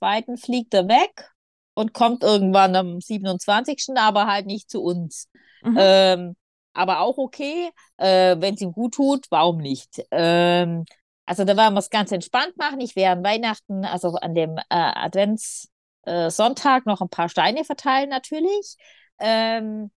[0.00, 1.30] zweiten, fliegt er weg
[1.74, 5.28] und kommt irgendwann am 27., aber halt nicht zu uns.
[5.62, 5.76] Mhm.
[5.78, 6.36] Ähm,
[6.72, 10.02] aber auch okay, äh, wenn es ihm gut tut, warum nicht?
[10.10, 10.84] Ähm,
[11.26, 12.80] also da werden wir es ganz entspannt machen.
[12.80, 18.08] Ich werde an Weihnachten, also an dem äh, Adventssonntag, äh, noch ein paar Steine verteilen
[18.08, 18.76] natürlich,
[19.18, 19.90] ähm,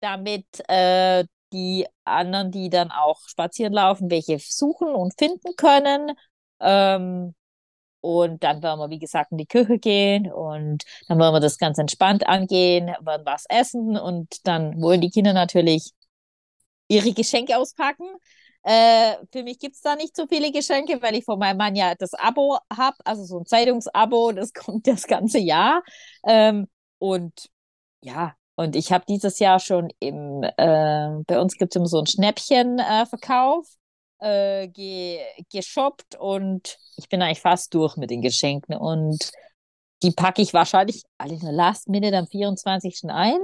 [0.00, 6.12] damit äh, die anderen, die dann auch spazieren laufen, welche suchen und finden können.
[6.60, 7.34] Ähm,
[8.06, 11.58] und dann werden wir, wie gesagt, in die Küche gehen und dann wollen wir das
[11.58, 15.90] ganz entspannt angehen, werden was essen und dann wollen die Kinder natürlich
[16.86, 18.06] ihre Geschenke auspacken.
[18.62, 21.74] Äh, für mich gibt es da nicht so viele Geschenke, weil ich von meinem Mann
[21.74, 25.82] ja das Abo habe, also so ein Zeitungsabo, das kommt das ganze Jahr.
[26.24, 27.48] Ähm, und
[28.02, 31.98] ja, und ich habe dieses Jahr schon im, äh, bei uns gibt es immer so
[31.98, 33.85] einen Schnäppchenverkauf, äh,
[34.20, 35.20] ge
[35.52, 39.30] geshoppt und ich bin eigentlich fast durch mit den Geschenken und
[40.02, 43.10] die packe ich wahrscheinlich alle in der Last Minute am 24.
[43.10, 43.38] ein.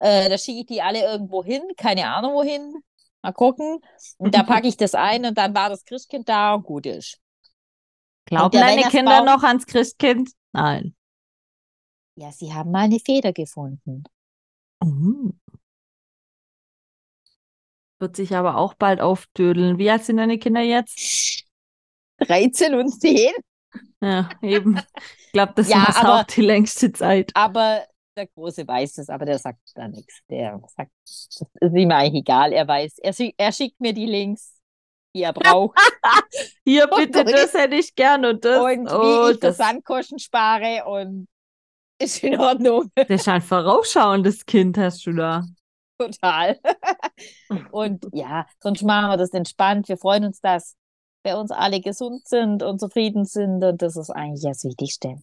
[0.00, 2.74] Äh, da schicke ich die alle irgendwo hin, keine Ahnung wohin.
[3.22, 3.80] Mal gucken.
[4.18, 7.18] Und da packe ich das ein und dann war das Christkind da und gut ist.
[8.26, 10.30] Glauben deine Kinder noch ans Christkind?
[10.52, 10.94] Nein.
[12.16, 14.04] Ja, sie haben mal eine Feder gefunden.
[14.82, 15.40] Mhm.
[18.00, 19.78] Wird sich aber auch bald aufdödeln.
[19.78, 21.44] Wie alt sind deine Kinder jetzt?
[22.20, 23.30] 13 und 10.
[24.00, 24.78] Ja, eben.
[25.26, 27.30] Ich glaube, das Ja, ist auch die längste Zeit.
[27.34, 27.84] Aber
[28.16, 30.20] der Große weiß es, aber der sagt da nichts.
[30.28, 31.28] Der sagt, das
[31.60, 32.52] ist ihm eigentlich egal.
[32.52, 34.60] Er weiß, er, schick- er schickt mir die Links,
[35.16, 35.76] die er braucht.
[36.64, 38.60] Hier, Und bitte, wie- das hätte ich gern und das.
[38.62, 41.26] und oh, wie ich das, Versandkosten spare und
[42.00, 42.90] ist in Ordnung.
[42.94, 45.44] das ist ein vorausschauendes Kind, hast du da.
[45.98, 46.58] Total.
[47.70, 49.88] und ja, sonst machen wir das entspannt.
[49.88, 50.76] Wir freuen uns, dass
[51.22, 55.16] bei uns alle gesund sind und zufrieden sind und das ist eigentlich das Wichtigste.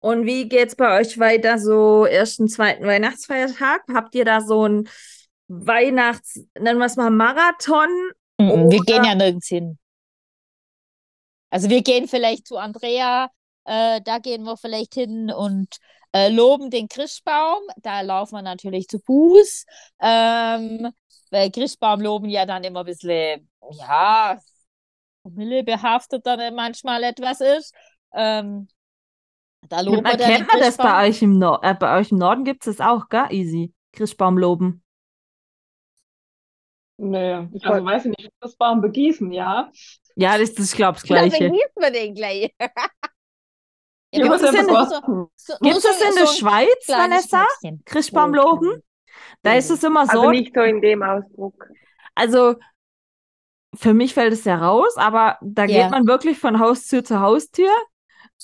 [0.00, 3.82] Und wie geht's bei euch weiter, so ersten, zweiten Weihnachtsfeiertag?
[3.94, 4.88] Habt ihr da so ein
[5.48, 7.88] Weihnachts-, nennen wir es mal Marathon?
[8.38, 9.78] Mhm, Wir gehen ja nirgends hin.
[11.50, 13.30] Also wir gehen vielleicht zu Andrea,
[13.64, 15.76] äh, da gehen wir vielleicht hin und
[16.14, 17.62] äh, loben den Christbaum.
[17.82, 19.66] Da laufen wir natürlich zu Fuß.
[20.00, 20.92] Ähm,
[21.30, 24.38] weil Christbaum loben ja dann immer ein bisschen, ja,
[25.24, 27.74] behaftet dann manchmal etwas ist.
[28.14, 28.68] Ähm,
[29.68, 30.86] da loben wir dann den Kennt man das Christbaum.
[30.92, 31.64] bei euch im Norden?
[31.66, 33.26] Äh, bei euch im Norden gibt es das auch, gell?
[33.30, 33.72] Easy.
[33.92, 34.82] Christbaum loben.
[36.96, 39.70] Nee, also weiß ich nicht, das Baum begießen, ja.
[40.16, 41.50] Ja, das, das ich glaube das Ja, dann Gleiche.
[41.50, 42.54] gießen wir den gleich.
[44.16, 45.02] ja, Gibt's das ja in- begossen.
[45.36, 47.46] so, Gibt es so, das in so der Schweiz, Vanessa?
[47.84, 48.82] Christbaum loben?
[49.42, 51.66] Da ist es immer so, Also nicht so in dem Ausdruck.
[52.14, 52.56] also
[53.76, 55.82] für mich fällt es ja raus, aber da Ja.
[55.82, 57.70] geht man wirklich von Haustür zu Haustür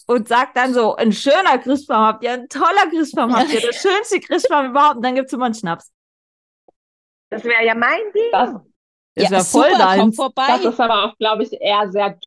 [0.07, 3.73] und sagt dann so, ein schöner Christbaum habt ihr, ein toller Christbaum habt ihr, der
[3.73, 4.97] schönste Christbaum überhaupt.
[4.97, 5.93] Und dann gibt es immer einen Schnaps.
[7.31, 8.31] Das wäre ja mein Ding.
[8.33, 8.51] Das,
[9.15, 10.17] Das ja, wäre voll super, komm deins.
[10.17, 10.47] vorbei.
[10.49, 12.19] das ist aber auch, glaube ich, eher sehr.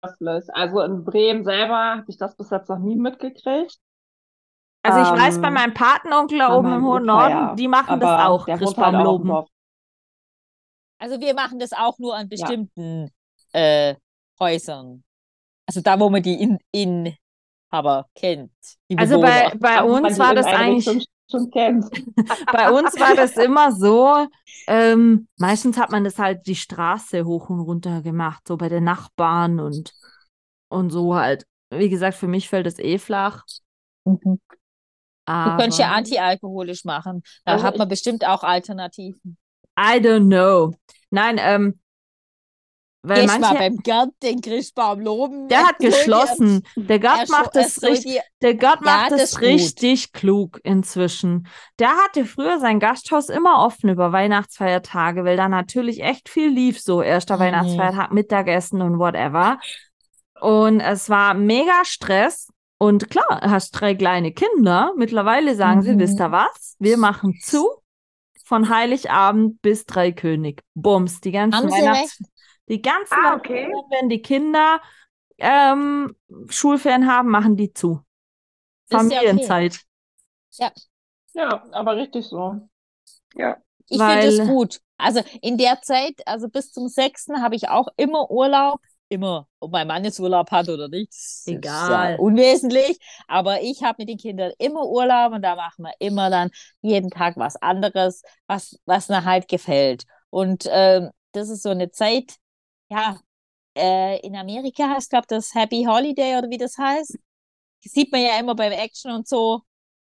[0.00, 3.78] Also in Bremen selber habe ich das bis jetzt noch nie mitgekriegt.
[4.82, 7.54] Also ich weiß, bei Ähm, meinem Patenonkel da oben im hohen Norden, ja.
[7.54, 9.28] die machen das Aber auch, halt auch im loben.
[9.28, 9.48] Dorf.
[11.00, 13.10] Also wir machen das auch nur an bestimmten
[13.52, 13.94] äh,
[14.40, 15.04] Häusern.
[15.66, 18.52] Also da, wo man die in Inhaber kennt.
[18.90, 21.84] Die Also bei, bei wenn uns war das eigentlich, schon kennt.
[22.52, 24.26] bei uns war das immer so,
[24.66, 28.84] ähm, meistens hat man das halt die Straße hoch und runter gemacht, so bei den
[28.84, 29.92] Nachbarn und,
[30.68, 31.46] und so halt.
[31.70, 33.44] Wie gesagt, für mich fällt das eh flach.
[34.04, 34.40] Mhm.
[35.26, 37.22] Du Aber könntest ja antialkoholisch machen.
[37.44, 39.36] Da Also hat man ich- bestimmt auch Alternativen.
[39.78, 40.74] I don't know.
[41.10, 41.78] Nein, ähm,
[43.02, 45.48] weil mal manche, beim Gerd den Christbaum loben.
[45.48, 46.62] der hat geschlossen.
[46.76, 48.20] Der er Gott scho- macht soll richtig.
[48.42, 51.46] Der macht es richtig klug inzwischen.
[51.78, 56.80] Der hatte früher sein Gasthaus immer offen über Weihnachtsfeiertage, weil da natürlich echt viel lief,
[56.80, 57.40] so erster Mhm.
[57.40, 59.58] Weihnachtsfeiertag, Mittagessen und whatever.
[60.40, 62.48] Und es war mega Stress.
[62.80, 64.92] Und klar, hast drei kleine Kinder.
[64.96, 65.98] Mittlerweile sagen sie, Mhm.
[65.98, 66.76] wisst ihr was?
[66.78, 67.66] Wir machen zu
[68.44, 70.60] von Heiligabend bis Dreikönig.
[70.74, 72.18] Bums, die ganzen Haben Sie Weihnachts...
[72.68, 73.64] Die ganzen Ah, okay.
[73.66, 74.80] Weihnachtsferien, wenn die Kinder
[75.38, 76.14] ähm,
[76.48, 78.00] Schulferien haben, machen die zu.
[78.88, 79.26] Das ist ja okay.
[79.28, 79.80] Familienzeit.
[81.34, 82.68] Ja, aber richtig so.
[83.34, 83.56] Ja.
[83.88, 84.80] Ich finde es gut.
[84.98, 87.40] Also in der Zeit, also bis zum 6.
[87.40, 88.80] habe ich auch immer Urlaub.
[89.10, 89.48] Immer.
[89.60, 91.10] Ob mein Mann jetzt Urlaub hat oder nicht,
[91.46, 92.12] Egal.
[92.12, 92.98] ja unwesentlich.
[93.26, 96.50] Aber ich habe mit den Kindern immer Urlaub und da machen wir immer dann
[96.82, 100.04] jeden Tag was anderes, was, was mir halt gefällt.
[100.28, 102.34] Und ähm, das ist so eine Zeit,
[102.90, 103.18] ja,
[103.76, 107.18] äh, in Amerika heißt, glaube das Happy Holiday oder wie das heißt.
[107.84, 109.62] Das sieht man ja immer beim Action und so,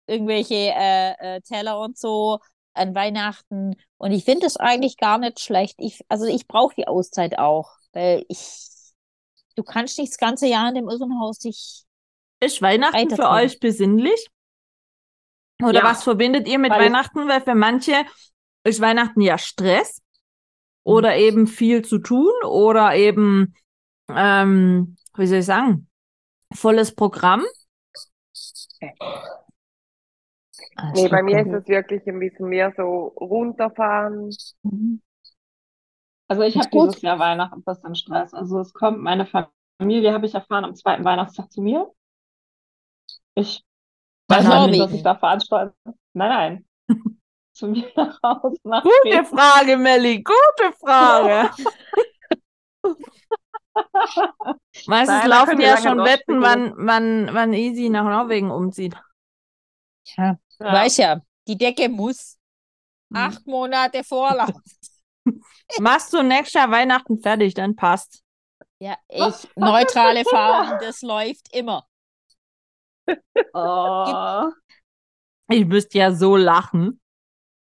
[0.06, 2.38] irgendwelche äh, äh, Teller und so
[2.74, 3.76] an Weihnachten.
[3.98, 5.76] Und ich finde das eigentlich gar nicht schlecht.
[5.78, 8.68] Ich, also ich brauche die Auszeit auch, weil ich,
[9.56, 11.84] du kannst nicht das ganze Jahr in dem Irrenhaus dich.
[12.40, 14.28] Ist Weihnachten für euch besinnlich?
[15.62, 15.84] Oder Ja.
[15.84, 17.28] was verbindet ihr mit Weil Weihnachten?
[17.28, 18.06] Weil für manche
[18.64, 20.00] ist Weihnachten ja Stress.
[20.84, 23.54] Oder eben viel zu tun oder eben,
[24.08, 25.88] ähm, wie soll ich sagen,
[26.52, 27.44] volles Programm.
[30.94, 34.34] Nee, bei mir ist es wirklich ein bisschen mehr so runterfahren.
[34.62, 35.02] Mhm.
[36.28, 38.32] Also ich habe dieses Jahr Weihnachten ein bisschen Stress.
[38.34, 41.90] Also es kommt meine Familie, habe ich erfahren, am zweiten Weihnachtstag zu mir.
[43.34, 43.64] Ich
[44.28, 45.74] weiß nicht, was ich da veranstalten.
[46.12, 46.96] Nein, nein.
[47.60, 49.26] zu mir nach Hause nach Gute Bremen.
[49.26, 51.50] Frage, Melli, gute Frage.
[54.86, 58.94] Meistens Nein, da laufen ja schon Wetten, wann, wann, wann Easy nach Norwegen umzieht.
[60.16, 60.72] Ja, Ja.
[60.72, 62.38] weiß ja, die Decke muss
[63.10, 63.16] Mhm.
[63.16, 64.50] acht Monate Vorlauf.
[65.80, 68.22] Machst du nächstes Jahr Weihnachten fertig, dann passt.
[68.78, 70.24] Ja, ich, neutrale?
[70.24, 71.86] Farben, das läuft immer.
[73.52, 74.50] Oh.
[75.48, 77.00] Ich müsste ja so lachen.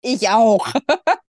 [0.04, 0.68] Ich auch.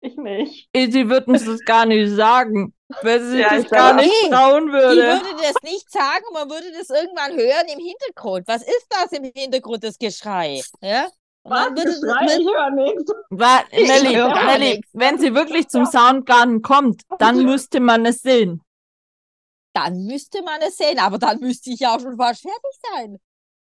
[0.00, 0.68] Ich nicht.
[0.76, 4.66] Sie würden es gar nicht sagen, weil sie sich Ja, das gar nicht Nee, trauen
[4.66, 5.00] Die würde.
[5.02, 8.46] würde das nicht sagen, man würde das irgendwann hören im Hintergrund.
[8.46, 10.60] Was ist das im Hintergrund, das Geschrei?
[10.82, 11.08] Ja?
[11.44, 11.68] Was?
[11.70, 12.36] würde das, Geschrei?
[12.38, 13.12] Ich höre nichts.
[13.72, 18.60] Nelly, Nelly, wenn sie wirklich zum Soundgarden kommt, dann müsste man es sehen.
[19.72, 23.18] dann müsste man es sehen, aber dann müsste ich ja auch schon fast fertig sein.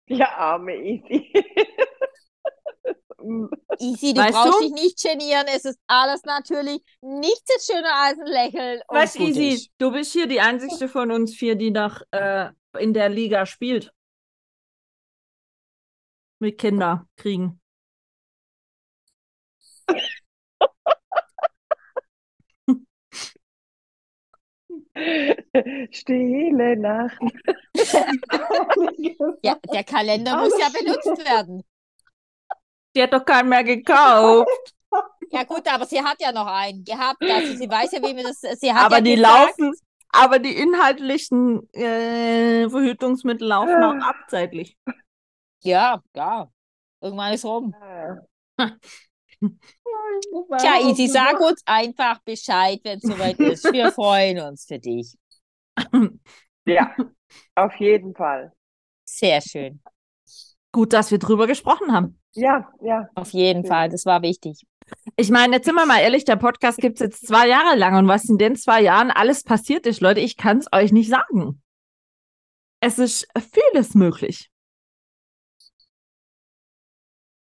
[0.06, 1.32] Ja, arme Easy.
[3.78, 4.64] Easy, du Weißt brauchst du?
[4.64, 5.46] dich nicht genieren.
[5.54, 8.80] Es ist alles natürlich nichts ist schöner als ein Lächeln.
[8.88, 9.70] Weißt du, Easy, ist.
[9.78, 13.92] du bist hier die einzigste von uns vier, die noch äh, in der Liga spielt.
[16.38, 17.60] Mit Kinder kriegen.
[25.90, 27.18] Stille Nacht.
[29.42, 31.62] Ja, der Kalender muss ja benutzt werden.
[32.94, 34.48] Die hat doch keinen mehr gekauft.
[35.32, 37.22] Ja gut, aber sie hat ja noch einen gehabt.
[37.22, 38.40] Also sie weiß ja, wie man das.
[38.58, 39.74] Sie hat aber ja die gesagt, laufen,
[40.08, 44.76] aber die inhaltlichen äh, Verhütungsmittel laufen auch ab zeitlich.
[45.62, 46.50] Ja, ja.
[47.00, 47.72] Irgendwann ist rum.
[50.58, 53.72] Tja, Isi, sag uns einfach Bescheid, wenn es soweit ist.
[53.72, 55.16] Wir freuen uns für dich.
[56.66, 56.94] Ja,
[57.54, 58.52] auf jeden Fall.
[59.04, 59.80] Sehr schön.
[60.72, 62.19] Gut, dass wir drüber gesprochen haben.
[62.34, 63.08] Ja, ja.
[63.14, 63.64] Auf jeden.
[63.64, 63.88] Fall.
[63.88, 64.66] Das war wichtig.
[65.16, 67.96] Ich meine, jetzt sind wir mal ehrlich, der Podcast gibt es jetzt zwei Jahre lang
[67.96, 71.10] und was in den zwei Jahren alles passiert ist, Leute, ich kann es euch nicht
[71.10, 71.62] sagen.
[72.80, 74.50] Es ist vieles möglich.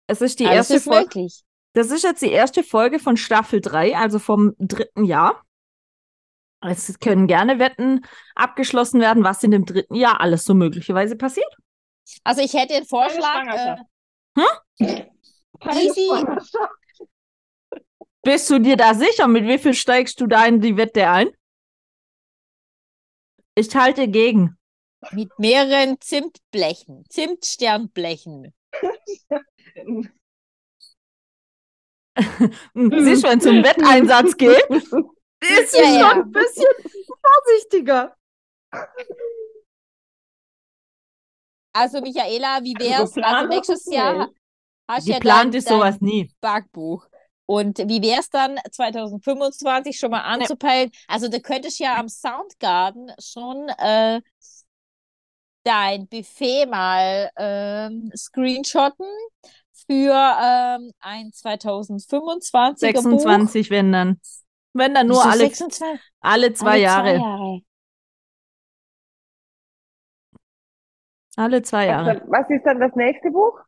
[0.07, 1.29] Es ist die Alles erste Folge.
[1.75, 5.45] Das ist jetzt die erste Folge von Staffel 3, also vom dritten Jahr.
[6.61, 11.55] Es können gerne Wetten abgeschlossen werden, was in dem dritten Jahr alles so möglicherweise passiert.
[12.25, 13.45] Also ich hätte den Vorschlag.
[13.47, 13.77] Äh,
[15.61, 16.09] Keine Easy.
[18.23, 19.27] Bist du dir da sicher?
[19.29, 21.31] Mit wie viel steigst du da in die Wette ein?
[23.55, 24.57] Ich halte gegen.
[25.13, 28.55] mit mehreren Zimtblechen, Zimtsternblechen.
[29.77, 30.09] Hm,
[33.05, 36.11] Siehst du, wenn es um Wetteinsatz geht, ist sie Ja, schon ja.
[36.13, 36.67] ein bisschen
[37.23, 38.17] vorsichtiger.
[41.79, 43.17] Also Michaela, wie wär's?
[43.17, 44.29] Also nächstes es Jahr
[44.89, 46.31] hast du ja dein, ist sowas nie.
[46.41, 47.07] Backbuch.
[47.47, 50.91] Und wie wär's dann 2025 schon mal anzupeilen?
[51.07, 54.21] Also du könntest ja am Soundgarden schon äh,
[55.63, 59.07] dein Buffet mal ähm, screenshotten
[59.87, 63.21] für ähm, ein 2025er Buch.
[63.21, 64.21] 26, wenn dann.
[64.75, 66.01] Wenn dann nur alle, 26?
[66.21, 67.17] alle zwei Alle Jahre.
[67.17, 67.61] Jahre.
[71.39, 72.11] Alle zwei Jahre.
[72.11, 73.61] Also, was ist dann das nächste Buch?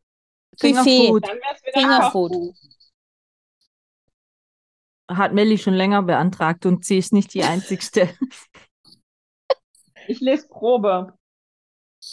[0.59, 1.25] Fingerfood.
[1.73, 2.53] Kochbuch.
[5.09, 8.09] Hat Melli schon länger beantragt und sie ist nicht die einzigste.
[10.07, 11.13] Ich lese Probe.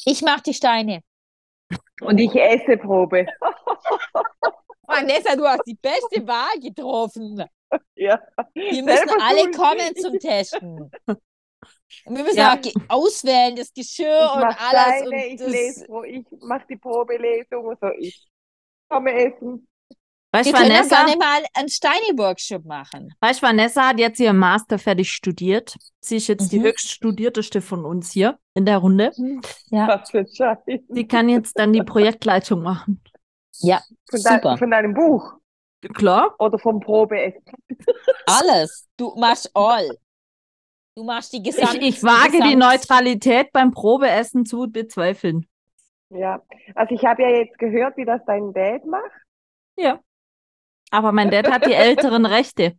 [0.04, 1.00] Ich mach die Steine.
[2.02, 3.26] Und ich esse Probe.
[4.86, 7.42] Vanessa, du hast die beste Wahl getroffen.
[7.96, 8.20] Ja.
[8.52, 10.90] Wir müssen alle kommen zum Testen.
[12.06, 12.54] Wir müssen Ja.
[12.54, 14.56] auch auswählen, das Geschirr Ich und alles.
[14.56, 17.88] Steine, und ich das, lese, ich mache die Probelesung und so.
[17.98, 18.26] Ich
[18.88, 19.66] komme essen.
[20.30, 23.14] Weißt wir du, können Vanessa, gerne mal einen Steine-Workshop machen.
[23.20, 25.74] weißt, Vanessa hat jetzt ihren Master fertig studiert.
[26.00, 26.64] Sie ist jetzt die Mhm.
[26.64, 29.10] höchst studierteste von uns hier in der Runde.
[29.70, 29.88] Ja.
[29.88, 30.58] Was für ein Scheiß.
[30.90, 33.02] Sie kann jetzt dann die Projektleitung machen.
[33.60, 34.58] Ja, Von, dein, super.
[34.58, 35.32] von deinem Buch
[35.94, 36.34] Klar.
[36.38, 37.42] oder vom Probeessen.
[38.26, 38.86] Alles.
[38.98, 39.88] Du machst all.
[40.98, 41.76] Du machst die Ich, gesamte.
[41.78, 45.46] ich wage die Gesamt- Neutralität beim Probeessen zu bezweifeln.
[46.10, 46.42] Ja.
[46.74, 49.08] Also ich habe ja jetzt gehört, wie das dein Dad macht.
[49.76, 50.00] Ja.
[50.90, 52.76] Aber mein Dad hat die älteren Rechte.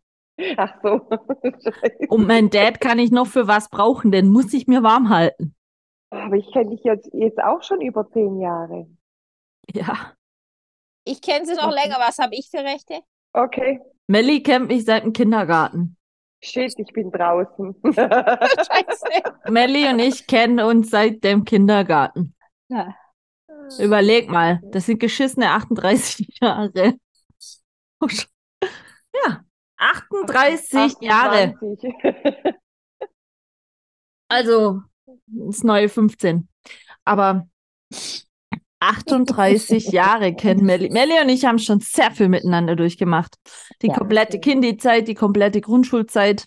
[0.58, 1.00] Ach so.
[1.64, 1.96] Scheiße.
[2.10, 5.56] Und mein Dad kann ich noch für was brauchen, den muss ich mir warm halten.
[6.10, 8.86] Aber ich kenne dich jetzt, jetzt auch schon über zehn Jahre.
[9.72, 10.12] Ja.
[11.06, 11.84] Ich kenne sie noch Okay.
[11.84, 12.00] länger.
[12.00, 13.00] Was habe ich für Rechte?
[13.32, 13.80] Okay.
[14.08, 15.96] Melli kennt mich seit dem Kindergarten.
[16.42, 17.76] Shit, ich bin draußen.
[17.84, 19.06] Scheiße.
[19.50, 22.36] Melli und ich kennen uns seit dem Kindergarten.
[22.70, 22.96] Ja.
[23.78, 26.96] Überleg mal, das sind geschissene 38 Jahre.
[29.14, 29.44] Ja,
[29.78, 31.54] 38 Jahre.
[31.56, 31.94] 28.
[34.30, 34.82] Also,
[35.26, 36.48] das neue 15.
[37.04, 37.48] Aber
[38.80, 40.90] 38 Jahre kennen Melli.
[40.90, 43.36] Melli und ich haben schon sehr viel miteinander durchgemacht.
[43.82, 43.94] Die Ja.
[43.94, 46.46] komplette Kinderzeit, die komplette Grundschulzeit.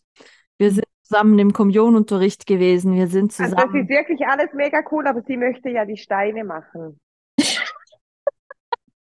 [0.58, 2.94] Wir sind zusammen im Kommunionunterricht gewesen.
[2.94, 3.82] Wir sind Also das zusammen.
[3.82, 6.98] ist wirklich alles mega cool, aber sie möchte ja die Steine machen.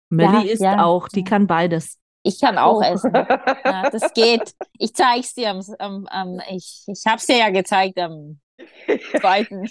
[0.09, 1.97] Melli Ja, ist ja, auch, die kann beides.
[2.23, 2.81] Ich kann auch Oh.
[2.83, 3.11] essen.
[3.13, 4.53] Ja, das geht.
[4.77, 8.39] Ich zeig's dir am, am, am ich, ich hab's dir ja gezeigt am
[9.21, 9.69] zweiten.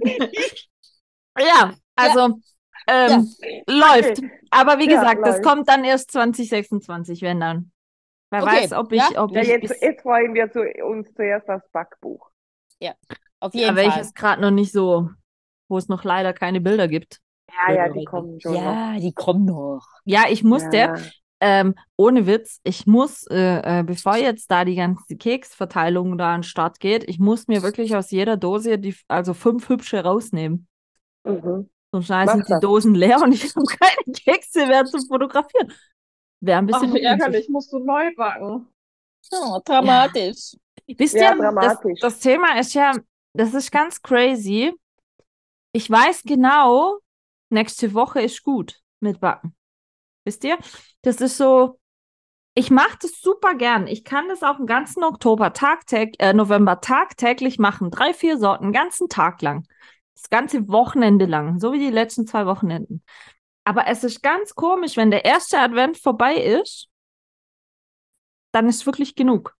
[1.38, 2.40] Ja, also
[2.86, 3.36] ähm,
[3.68, 4.22] läuft.
[4.50, 5.42] Aber wie Ja, gesagt, das läuft.
[5.42, 7.72] kommt dann erst 2026, wenn dann.
[8.30, 11.12] Wer Okay, weiß, ob ich, ja, ob Ja, ich jetzt, jetzt freuen wir zu, uns
[11.14, 12.30] zuerst aufs Backbuch.
[13.40, 14.08] Auf ja, jeden Fall.
[14.08, 15.10] welches gerade noch nicht so,
[15.68, 17.20] wo es noch leider keine Bilder gibt.
[17.50, 18.78] Ja, ja, die kommen schon noch.
[18.78, 19.86] Ja, die kommen noch.
[20.04, 21.12] Ja, ich musste, Ja.
[21.40, 26.40] Ähm, ohne Witz, ich muss, äh, äh, bevor jetzt da die ganze Keksverteilung da an
[26.40, 30.66] den Start geht, ich muss mir wirklich aus jeder Dose die, also fünf hübsche rausnehmen.
[31.24, 31.68] Mhm.
[31.92, 32.60] Sonst sind die das.
[32.60, 35.72] Dosen leer und ich habe keine Kekse mehr zum Fotografieren.
[36.40, 37.06] Wäre ein Ach, bisschen wie ungünstig.
[37.06, 38.68] ärgerlich, musst du neu backen.
[39.32, 40.56] Oh, dramatisch.
[40.86, 42.00] Wisst Ja, ihr, das, dramatisch.
[42.00, 42.92] das Thema ist ja,
[43.34, 44.72] das ist ganz crazy.
[45.72, 46.98] Ich weiß genau,
[47.50, 49.54] nächste Woche ist gut mit Backen.
[50.28, 50.58] Wisst ihr?
[51.00, 51.80] Das ist so,
[52.54, 53.86] ich mache das super gern.
[53.86, 57.90] Ich kann das auch den ganzen Oktober, tagtäg, äh, November tagtäglich machen.
[57.90, 59.66] Drei, vier Sorten, den ganzen Tag lang.
[60.14, 63.02] Das ganze Wochenende lang, so wie die letzten zwei Wochenenden.
[63.64, 66.88] Aber es ist ganz komisch, wenn der erste Advent vorbei ist,
[68.52, 69.56] dann ist wirklich genug.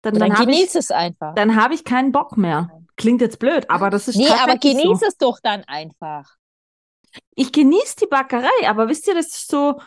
[0.00, 1.34] Dann, Dann dann habe ich, genieß es einfach.
[1.34, 2.70] dann hab ich keinen Bock mehr.
[2.96, 5.06] Klingt jetzt blöd, aber das ist Nee, aber tatsächlich genieß so.
[5.06, 6.36] es doch dann einfach.
[7.34, 9.80] Ich genieße die Backerei, aber wisst ihr, das ist so,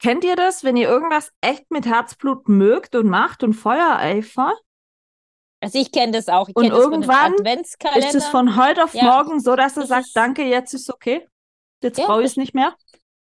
[0.00, 4.52] kennt ihr das, wenn ihr irgendwas echt mit Herzblut mögt und macht und Feuereifer,
[5.60, 6.48] Also ich kenne das auch.
[6.48, 8.06] Ich Und das irgendwann Adventskalender.
[8.08, 9.04] ist es von heute auf Ja.
[9.04, 11.26] morgen so, dass er Das sagt, ist- danke, jetzt ist okay.
[11.82, 12.74] Jetzt Ja, brauche ich es nicht mehr.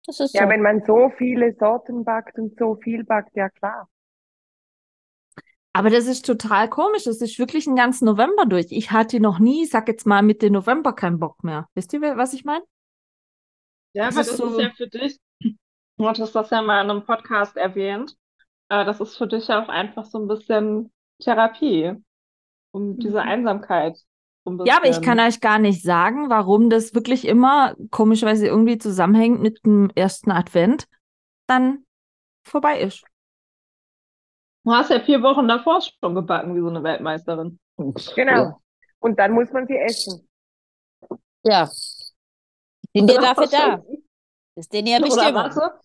[0.06, 0.38] das ist so.
[0.38, 3.88] Ja, wenn man so viele Sorten backt und so viel backt, ja klar.
[5.72, 7.04] Aber das ist total komisch.
[7.04, 8.66] Das ist wirklich ein ganzen November durch.
[8.70, 11.68] Ich hatte noch nie, sag jetzt mal, Mitte November keinen Bock mehr.
[11.74, 12.64] Wisst ihr, was ich meine?
[13.94, 16.82] Ja, Das aber ist das so- ist ja für dich, du hattest das ja mal
[16.84, 18.14] in einem Podcast erwähnt,
[18.68, 21.94] äh, das ist für dich ja auch einfach so ein bisschen Therapie,
[22.72, 23.96] um diese Einsamkeit
[24.46, 24.66] Mhm.
[24.66, 29.40] Ja, aber ich kann euch gar nicht sagen, warum das wirklich immer komischerweise irgendwie zusammenhängt
[29.40, 30.86] mit dem ersten Advent
[31.46, 31.86] dann
[32.46, 33.04] vorbei ist.
[34.64, 37.58] Du hast ja vier Wochen davor schon gebacken, wie so eine Weltmeisterin.
[38.14, 38.60] Genau.
[38.98, 40.28] Und dann muss man sie essen.
[41.42, 41.70] Ja.
[42.94, 43.82] Sind wir dafür da?
[44.56, 45.34] Ist denen ja bestimmt.
[45.34, 45.80] warte,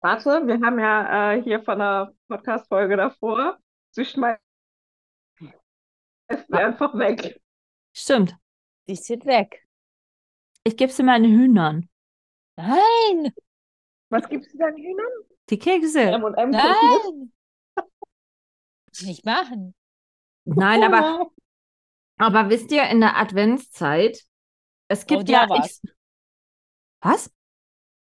[0.00, 3.58] warte, wir haben ja äh, hier von der Podcast-Folge davor,
[3.90, 4.40] sie schmeißt
[5.40, 7.40] sie einfach weg.
[7.92, 8.36] Stimmt.
[8.88, 9.66] Die sind weg.
[10.64, 11.88] Ich gebe sie meinen Hühnern.
[12.56, 13.32] Nein,
[14.08, 15.12] Was gibst du deinen Hühnern?
[15.50, 16.00] Die Kekse.
[16.00, 16.52] M&M Cookies.
[16.52, 17.32] nein.
[19.02, 19.74] Nicht machen.
[20.44, 21.30] Nein, aber,
[22.18, 24.22] aber wisst ihr, in der Adventszeit,
[24.88, 25.46] es Oh, gibt die ja.
[25.64, 25.80] Ich,
[27.06, 27.30] was?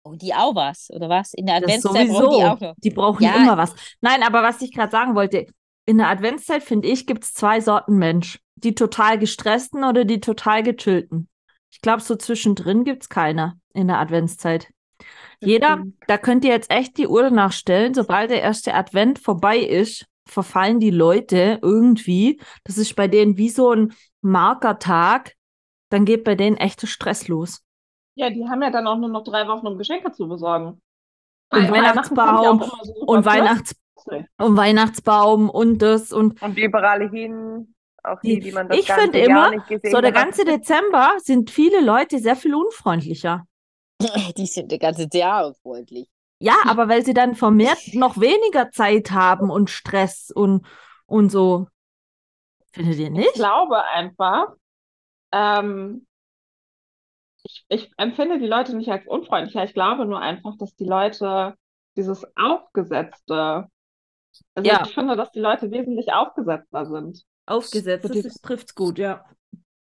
[0.04, 1.34] Oh, die auch was, oder was?
[1.34, 2.74] In der Adventszeit brauchen die auch noch.
[2.78, 3.36] Die brauchen Ja.
[3.36, 3.74] immer was.
[4.00, 5.46] Nein, aber was ich gerade sagen wollte,
[5.84, 8.40] in der Adventszeit, finde ich, gibt es zwei Sorten Mensch.
[8.56, 11.28] Die total gestressten oder die total gechillten.
[11.70, 14.68] Ich glaube, so zwischendrin gibt es keine in der Adventszeit.
[15.42, 19.58] Jeder, da könnt ihr jetzt echt die Uhr danach stellen, sobald der erste Advent vorbei
[19.58, 22.40] ist, verfallen die Leute irgendwie.
[22.64, 23.92] Das ist bei denen wie so ein
[24.22, 25.34] Markertag.
[25.90, 27.62] Dann geht bei denen echter Stress los.
[28.16, 30.80] Ja, die haben ja dann auch nur noch drei Wochen, um Geschenke zu besorgen.
[31.52, 33.26] Und ja Weihnachtsbaum so Und, plötzlich.
[33.26, 33.74] Weihnachts
[34.38, 39.18] und Weihnachtsbaum und das und Und überall hin, auch Die- die, man das ich finde
[39.18, 40.14] immer, nicht gesehen so der hat.
[40.16, 43.46] ganze Dezember sind viele Leute sehr viel unfreundlicher.
[44.36, 46.08] Die sind das ganze Jahr freundlich.
[46.38, 50.64] Ja, aber weil sie dann vermehrt noch weniger Zeit haben und Stress und,
[51.06, 51.66] und so.
[52.72, 53.34] Findet ihr Ich nicht?
[53.34, 54.48] glaube einfach,
[55.32, 56.05] ähm,
[57.46, 59.64] ich, ich empfinde die Leute nicht als unfreundlicher.
[59.64, 61.54] Ich glaube nur einfach, dass die Leute
[61.96, 63.66] dieses Aufgesetzte,
[64.54, 64.82] also Ja.
[64.84, 67.24] ich finde, dass die Leute wesentlich aufgesetzter sind.
[67.46, 69.24] Aufgesetzt, So das ist, trifft's gut, ja.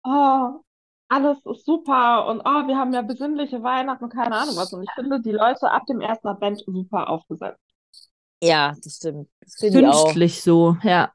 [0.05, 0.61] Oh,
[1.09, 4.73] alles ist super und oh, wir haben ja besinnliche Weihnachten und keine Ahnung was.
[4.73, 7.61] Und ich finde die Leute ab dem ersten Advent super aufgesetzt.
[8.43, 9.29] Ja, das stimmt.
[9.41, 10.05] Das finde ich auch.
[10.05, 11.13] Künstlich so, ja.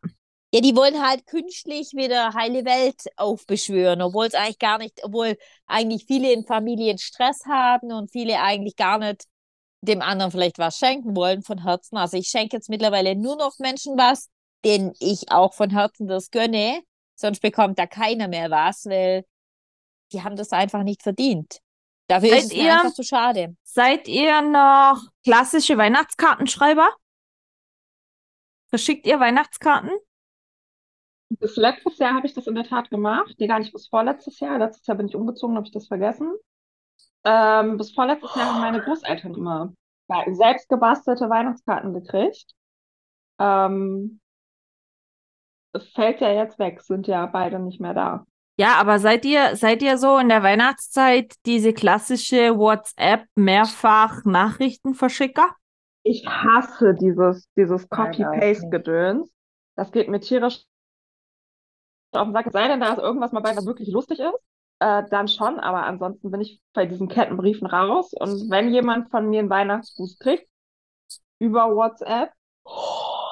[0.52, 5.38] Ja, die wollen halt künstlich wieder heile Welt aufbeschwören, obwohl es eigentlich gar nicht, obwohl
[5.68, 9.26] eigentlich viele in Familien Stress haben und viele eigentlich gar nicht
[9.82, 11.98] dem anderen vielleicht was schenken wollen von Herzen.
[11.98, 14.28] Also ich schenke jetzt mittlerweile nur noch Menschen was,
[14.66, 16.82] denen ich auch von Herzen das gönne,
[17.16, 19.26] sonst bekommt da keiner mehr was, weil
[20.12, 21.60] die haben das einfach nicht verdient.
[22.08, 23.56] Dafür Seid ist es ihr- einfach zu schade.
[23.64, 26.90] Seid ihr noch klassische Weihnachtskartenschreiber?
[28.70, 29.92] Verschickt ihr Weihnachtskarten?
[31.30, 33.36] Bis letztes Jahr habe ich das in der Tat gemacht.
[33.38, 34.58] Nee, gar nicht bis vorletztes Jahr.
[34.58, 36.34] Letztes Jahr bin ich umgezogen, habe ich das vergessen.
[37.24, 39.74] Ähm, bis vorletztes Jahr haben meine Großeltern immer
[40.32, 42.54] selbst gebastelte Weihnachtskarten gekriegt.
[43.40, 44.20] Ähm,
[45.74, 48.26] es fällt ja jetzt weg, sind ja beide nicht mehr da.
[48.58, 55.56] Ja, aber seid ihr, seid ihr so in der Weihnachtszeit diese klassische WhatsApp mehrfach Nachrichtenverschicker?
[56.04, 57.88] Ich hasse dieses, dieses.
[57.88, 59.32] Copy-Paste-Gedöns.
[59.76, 60.66] Das geht mir tierisch
[62.12, 62.48] auf den Sack.
[62.48, 64.34] Es sei denn, da ist irgendwas mal bei, was wirklich lustig ist,
[64.80, 68.14] äh, dann schon, aber ansonsten bin ich bei diesen Kettenbriefen raus.
[68.14, 70.48] Und wenn jemand von mir einen Weihnachtsgruß kriegt,
[71.40, 72.32] über WhatsApp,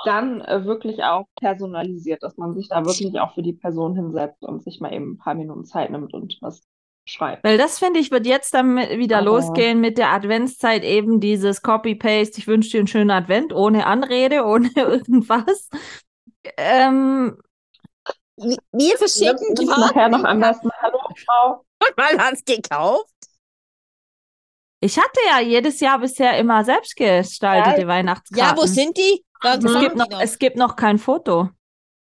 [0.05, 4.43] dann äh, wirklich auch personalisiert, dass man sich da wirklich auch für die Person hinsetzt
[4.43, 6.63] und sich mal eben ein paar Minuten Zeit nimmt und was
[7.05, 7.43] schreibt.
[7.43, 11.61] Weil das finde ich, wird jetzt dann wieder Aber- losgehen mit der Adventszeit, eben dieses
[11.61, 15.69] Copy-Paste, ich wünsche dir einen schönen Advent, ohne Anrede, ohne irgendwas.
[16.57, 17.37] Ähm,
[18.37, 19.65] Wir, verschicken Karten.
[19.65, 21.65] nachher noch am besten Hallo, Frau.
[21.95, 23.11] Mal hat's gekauft.
[24.79, 28.57] ich hatte ja jedes Jahr bisher immer selbst gestaltete Weihnachtskarten.
[28.57, 29.25] Ja, wo sind die?
[29.41, 30.21] Da es gibt, noch, noch.
[30.21, 31.49] es gibt noch kein Foto.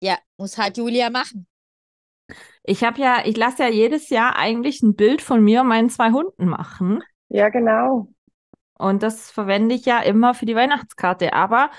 [0.01, 1.47] Ja, muss halt Julia machen.
[2.63, 5.89] Ich habe ja, ich lasse ja jedes Jahr eigentlich ein Bild von mir und meinen
[5.89, 7.03] zwei Hunden machen.
[7.29, 8.07] Ja, genau.
[8.77, 11.33] Und das verwende ich ja immer für die Weihnachtskarte.
[11.33, 11.69] Aber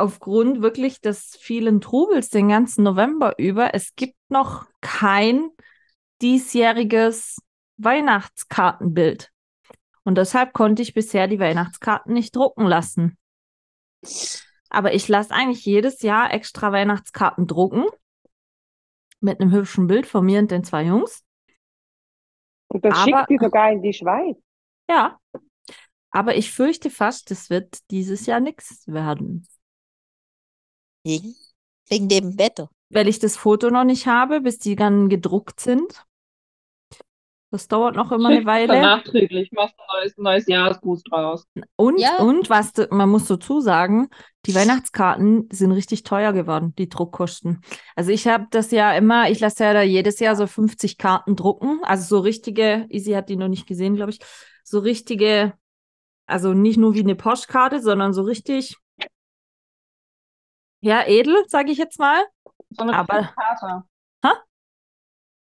[0.00, 5.50] aufgrund wirklich des vielen Trubels den ganzen November über, es gibt noch kein
[6.22, 7.38] diesjähriges
[7.76, 9.30] Weihnachtskartenbild.
[10.02, 13.18] Und deshalb konnte ich bisher die Weihnachtskarten nicht drucken lassen.
[14.70, 17.84] Aber ich lasse eigentlich jedes Jahr extra Weihnachtskarten drucken.
[19.20, 21.22] Mit einem hübschen Bild von mir und den zwei Jungs.
[22.68, 24.36] Und das schickt die sogar in die Schweiz.
[24.88, 25.18] Ja.
[26.10, 29.46] Aber ich fürchte fast, es wird dieses Jahr nichts werden.
[31.04, 31.34] Wegen,
[31.88, 32.68] wegen dem Wetter.
[32.90, 36.04] weil ich das Foto noch nicht habe, bis die dann gedruckt sind.
[37.52, 38.80] Das dauert noch immer eine Weile.
[38.80, 41.46] nachträglich, machst ein neues, neues Jahresgruß draus.
[41.76, 42.18] Und, Ja.
[42.18, 44.08] und was, du- man muss dazu sagen,
[44.46, 47.60] die Weihnachtskarten sind richtig teuer geworden, die Druckkosten.
[47.96, 51.34] Also ich habe das ja immer, ich lasse ja da jedes Jahr so 50 Karten
[51.34, 51.80] drucken.
[51.82, 54.20] Also so richtige, Easy hat die noch nicht gesehen, glaube ich.
[54.62, 55.52] So richtige,
[56.26, 58.76] also nicht nur wie eine Postkarte, sondern so richtig,
[60.80, 62.24] ja, edel, sage ich jetzt mal.
[62.70, 63.84] So eine Aber- Karte.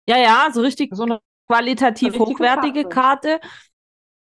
[0.08, 3.40] Ja, ja, so richtig So eine qualitativ Eine hochwertige Karte.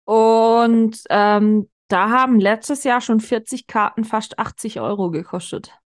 [0.05, 5.79] Und ähm, da haben letztes Jahr schon 40 Karten fast 80 Euro gekostet.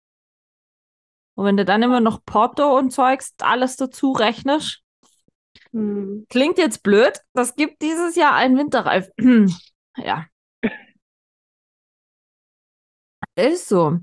[1.35, 4.81] Und wenn du dann immer noch Porto und Zeugs alles dazu rechnest,
[5.73, 6.25] Hm.
[6.29, 9.53] klingt jetzt blöd, das gibt dieses Jahr einen Winterreifen.
[9.97, 10.25] ja.
[13.35, 13.99] Ist so.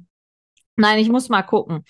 [0.79, 1.85] Nein, ich muss mal gucken.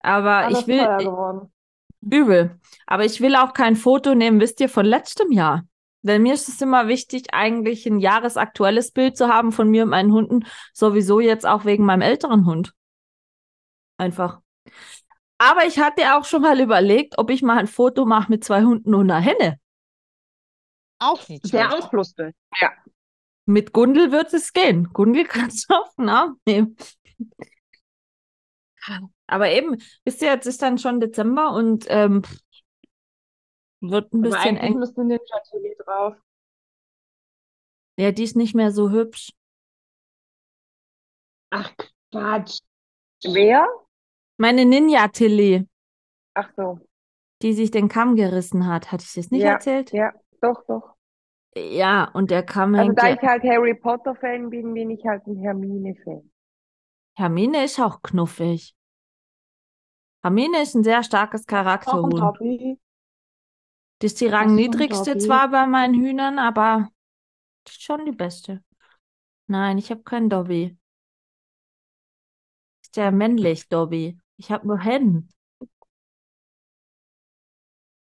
[0.00, 1.52] Aber alles ich will, teuer geworden.
[2.00, 2.58] Übel.
[2.86, 5.64] Aber ich will auch kein Foto nehmen, wisst ihr, von letztem Jahr.
[6.02, 9.90] Denn mir ist es immer wichtig, eigentlich ein jahresaktuelles Bild zu haben von mir und
[9.90, 10.46] meinen Hunden.
[10.72, 12.72] Sowieso jetzt auch wegen meinem älteren Hund.
[13.96, 14.40] Einfach.
[15.38, 18.62] Aber ich hatte auch schon mal überlegt, ob ich mal ein Foto mache mit zwei
[18.62, 19.58] Hunden und einer Henne.
[21.00, 22.36] Auch nicht Wäre auch lustig.
[23.46, 24.90] Mit Gundel wird es gehen.
[24.92, 26.76] Gundel kannst du auf den Arm nehmen.
[29.26, 32.22] Aber eben, wisst ihr, jetzt ist dann schon Dezember und ähm,
[33.80, 34.78] wird ein Aber bisschen eng.
[34.78, 35.18] müsste Ninja
[35.50, 36.14] Chili drauf.
[37.98, 39.30] Ja, die ist nicht mehr so hübsch.
[41.50, 41.74] Ach,
[42.10, 42.60] Quatsch.
[43.24, 43.66] Wer?
[44.36, 45.68] Meine Ninja-Tilly,
[46.34, 46.78] Ach so.
[47.42, 48.92] die sich den Kamm gerissen hat.
[48.92, 49.92] Hatte ich das nicht Ja, erzählt?
[49.92, 50.94] Ja, doch, doch.
[51.56, 53.14] Ja, und der Kamm Also hängt da ja.
[53.14, 56.30] ich halt Harry Potter Fan bin, bin ich halt ein Hermine-Fan.
[57.18, 58.74] Hermine ist auch knuffig.
[60.28, 62.78] Hermine ist ein sehr starkes Auch ein Charakterhuhn.
[64.02, 66.90] Die ist die rangniedrigste zwar bei meinen Hühnern, aber
[67.66, 68.62] schon die beste.
[69.46, 70.76] Nein, ich habe keinen Dobby.
[72.82, 74.18] Ist ja männlich, Dobby.
[74.36, 75.30] Ich habe nur Hennen.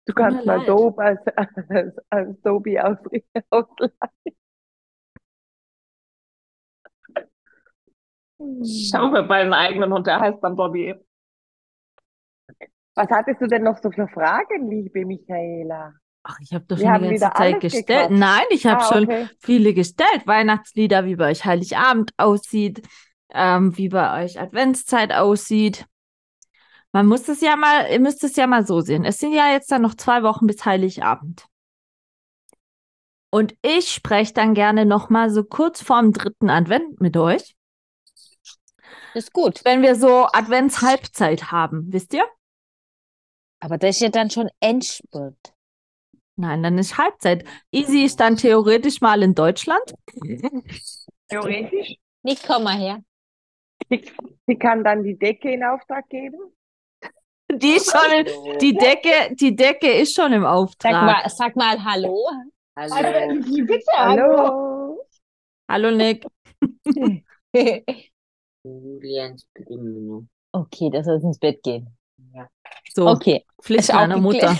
[0.04, 0.68] Du Tut kannst mal leid.
[0.68, 3.42] Dope als, als, als Dobby ausrichten.
[8.62, 10.94] Ich habe bei einen eigenen Hund, der heißt dann Dobby.
[12.94, 15.92] Was hattest du denn noch so für Fragen, liebe Michaela?
[16.22, 17.86] Ach, ich habe doch schon die ganze Zeit gestellt.
[17.86, 18.10] gequatscht.
[18.10, 19.28] Nein, ich habe Ah, schon okay.
[19.38, 20.26] viele gestellt.
[20.26, 22.86] Weihnachtslieder, wie bei euch Heiligabend aussieht,
[23.30, 25.86] ähm, wie bei euch Adventszeit aussieht.
[26.92, 29.04] Man muss es ja mal, ihr müsst es ja mal so sehen.
[29.04, 31.46] Es sind ja jetzt dann noch zwei Wochen bis Heiligabend.
[33.30, 37.54] Und ich spreche dann gerne noch mal so kurz vorm dritten Advent mit euch,
[39.14, 39.60] Das ist gut.
[39.64, 42.24] wenn wir so Adventshalbzeit haben, wisst ihr?
[43.60, 45.36] Aber das ist ja dann schon Endspurt.
[46.36, 47.44] Nein, dann ist Halbzeit.
[47.70, 49.82] Easy ist dann theoretisch mal in Deutschland.
[51.28, 51.96] Theoretisch.
[52.22, 53.02] Nicht, komm mal her.
[54.46, 56.38] Sie, kann dann die Decke in Auftrag geben.
[57.52, 60.92] Die ist schon in, die Decke, die Decke ist schon im Sag Auftrag.
[60.92, 62.28] mal, sag mal Hallo.
[62.78, 63.40] Hallo.
[63.66, 65.04] Bitte, Hallo.
[65.68, 66.24] Hallo Nick.
[68.62, 69.46] Julians.
[70.52, 71.96] Okay, das soll ins Bett gehen.
[72.92, 73.44] So, Okay.
[73.62, 74.56] Pflicht meiner Mutter.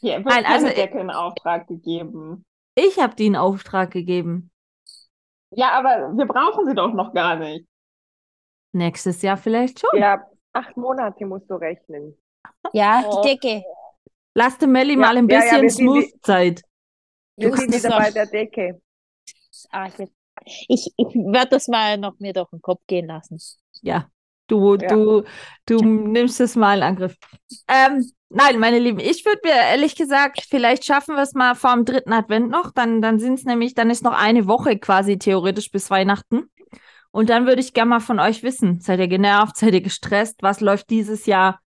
[0.00, 2.44] Hier wird Nein, also- keine Decke in Auftrag gegeben.
[2.74, 4.50] Ich habe die in Auftrag gegeben.
[5.50, 7.66] Ja, aber wir brauchen sie doch noch gar nicht.
[8.72, 9.98] Nächstes Jahr vielleicht schon.
[9.98, 12.16] Ja, acht Monate musst du rechnen.
[12.72, 13.22] Ja, Oh.
[13.22, 13.64] die Decke.
[14.34, 16.62] Lass dem Melli Ja, mal ein ja, ja, bisschen die- Smooth-Zeit.
[17.36, 18.80] Wir Du sind wieder bei der Decke.
[19.70, 20.12] Ah, jetzt.
[20.68, 23.38] Ich, ich werde das mal noch mir durch den Kopf gehen lassen.
[23.82, 24.08] Ja,
[24.48, 24.88] du, Ja.
[24.88, 25.22] du,
[25.66, 27.16] du nimmst es mal in Angriff.
[27.68, 31.74] Ähm, nein, meine Lieben, ich würde mir ehrlich gesagt, vielleicht schaffen wir es mal vor
[31.74, 32.72] dem dritten Advent noch.
[32.72, 36.50] Dann, dann sind es nämlich, dann ist noch eine Woche quasi theoretisch bis Weihnachten.
[37.10, 40.36] Und dann würde ich gerne mal von euch wissen, seid ihr genervt, seid ihr gestresst?
[40.42, 41.60] Was läuft dieses Jahr,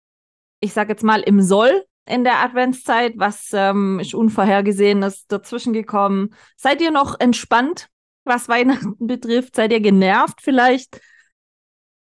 [0.61, 3.14] ich sag jetzt mal, im Soll in der Adventszeit?
[3.16, 6.35] Was ähm, ist Unvorhergesehenes dazwischen gekommen?
[6.57, 7.89] Seid ihr noch entspannt,
[8.24, 9.57] was Weihnachten betrifft?
[9.57, 11.01] Seid ihr genervt vielleicht?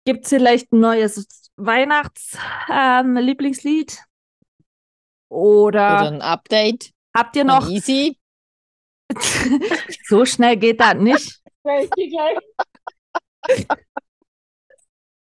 [0.05, 4.03] Gibt es vielleicht ein neues Weihnachts-Lieblingslied?
[5.29, 6.91] Oder Oder ein Update.
[7.15, 8.17] habt ihr noch, Easy.
[10.07, 11.39] so schnell geht das nicht.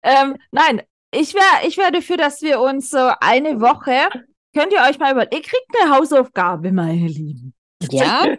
[0.04, 4.10] Ähm, nein, ich wäre ich wär dafür, dass wir uns so eine Woche,
[4.54, 7.54] könnt ihr euch mal über, ihr kriegt eine Hausaufgabe, meine Lieben.
[7.90, 8.26] Ja,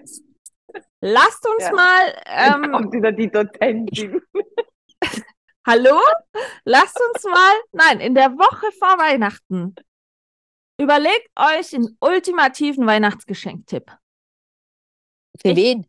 [1.00, 1.72] Lasst uns Ja.
[1.72, 4.20] mal, ähm, kommt wieder die Dozentin.
[5.66, 6.00] Hallo?
[6.64, 9.74] Lasst uns mal, nein, in der Woche vor Weihnachten,
[10.80, 13.90] überlegt euch einen ultimativen Weihnachtsgeschenktipp.
[15.42, 15.86] für Ich- wen?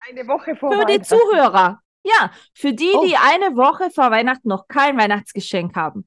[0.00, 1.04] Eine Woche vor Für die Weihnachten.
[1.04, 1.82] Zuhörer.
[2.04, 3.04] Ja, für die, Oh.
[3.04, 6.06] die eine Woche vor Weihnachten noch kein Weihnachtsgeschenk haben.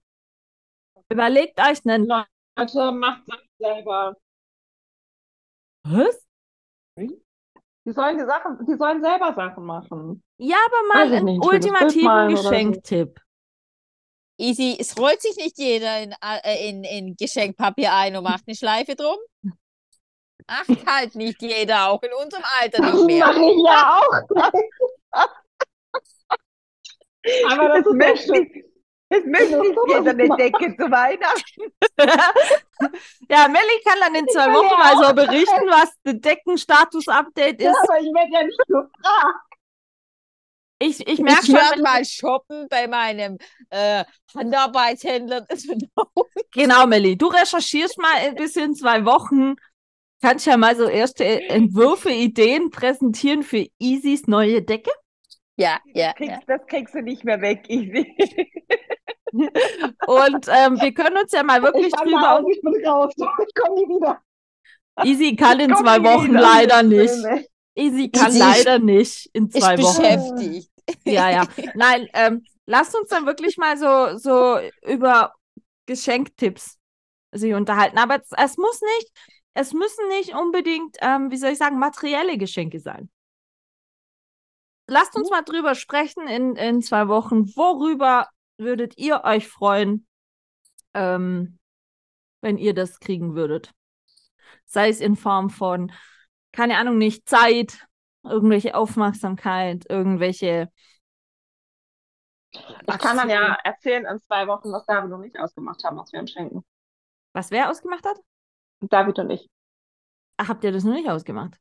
[1.09, 2.07] Überlegt euch einen.
[2.07, 4.15] Leute, macht das selber.
[5.85, 6.25] Was?
[7.85, 10.23] Die sollen die Sachen, die sollen selber Sachen machen.
[10.37, 12.49] Ja, aber mal einen nicht, das ultimativen so.
[12.49, 13.19] Geschenktipp.
[14.37, 18.55] Easy, es rollt sich nicht jeder in, äh, in, in Geschenkpapier ein und macht eine
[18.55, 19.17] Schleife drum.
[20.47, 23.27] Ach, halt nicht jeder, auch in unserem Alter nicht mehr.
[23.27, 24.21] Mach ich ja auch.
[27.51, 28.65] Aber das, Das ist nicht,
[29.13, 31.61] das möchte nicht jeder eine Decke zu Weihnachten.
[33.29, 37.71] ja, Melli kann dann in zwei Wochen ja mal so berichten, was der Deckenstatus-Update Ja,
[37.71, 37.77] ist.
[37.89, 39.39] aber ich werde ja nicht gefragt.
[40.79, 43.37] Ich, ich Ich merke schon, mal shoppen bei meinem
[43.69, 44.03] äh,
[44.35, 45.45] Handarbeitshändler.
[46.51, 49.55] genau, Melli, du recherchierst mal bis in zwei Wochen.
[50.21, 54.91] Kannst ja mal so erste Entwürfe, Ideen präsentieren für Easys neue Decke.
[55.57, 56.39] ja, ja, ja.
[56.39, 58.15] Kriegst, Das kriegst du nicht mehr weg, Easy.
[59.33, 62.39] Und ähm, wir können uns ja mal wirklich Ich drüber.
[62.39, 63.13] aus, ich bin raus.
[63.17, 64.21] Ich komme nie wieder.
[65.03, 66.41] Easy kann in zwei Wochen wieder.
[66.41, 67.13] leider nicht.
[67.75, 70.01] Easy kann Easy leider nicht in zwei Wochen.
[70.01, 70.69] beschäftigt.
[71.05, 71.47] Ja, ja.
[71.75, 75.33] Nein, ähm, lasst uns dann wirklich mal so, so über
[75.87, 76.77] Geschenktipps
[77.31, 77.97] sich unterhalten.
[77.97, 79.11] Aber es, es muss nicht,
[79.55, 83.09] es müssen nicht unbedingt, ähm, wie soll ich sagen, materielle Geschenke sein.
[84.87, 87.47] Lasst uns mal drüber sprechen in, in zwei Wochen.
[87.55, 88.27] Worüber
[88.57, 90.07] würdet ihr euch freuen,
[90.93, 91.59] ähm,
[92.41, 93.71] wenn ihr das kriegen würdet?
[94.65, 95.91] Sei es in Form von,
[96.51, 97.85] keine Ahnung, nicht Zeit,
[98.23, 100.69] irgendwelche Aufmerksamkeit, irgendwelche.
[102.51, 106.13] Ich kann dann ja erzählen in zwei Wochen, was David und ich ausgemacht haben, was
[106.13, 106.63] wir uns schenken.
[107.33, 108.17] Was wer ausgemacht hat?
[108.81, 109.49] David und ich.
[110.37, 111.57] Ach, habt ihr das noch nicht ausgemacht?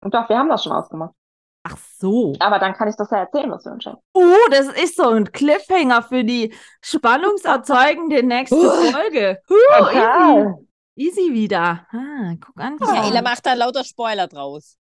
[0.00, 1.14] Und doch, wir haben das schon ausgemacht.
[1.62, 2.34] Ach so.
[2.40, 4.00] Aber dann kann ich das ja erzählen, was wir uns schenken.
[4.14, 9.42] Oh, das ist so ein Cliffhanger für die spannungserzeugende nächste Folge.
[9.48, 10.64] Huh,
[10.96, 11.86] easy, easy wieder.
[11.92, 14.78] Ah, guck an, guck Michaela macht da lauter Spoiler draus.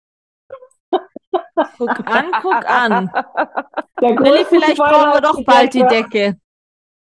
[1.76, 3.10] Guck an, guck an.
[3.96, 6.36] Größte vielleicht Spoiler brauchen wir doch bald die Decke.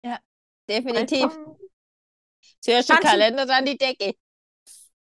[0.02, 0.18] Decke.
[0.68, 1.36] Definitiv.
[2.60, 4.14] Zuerst du- Kalender, dann die Decke.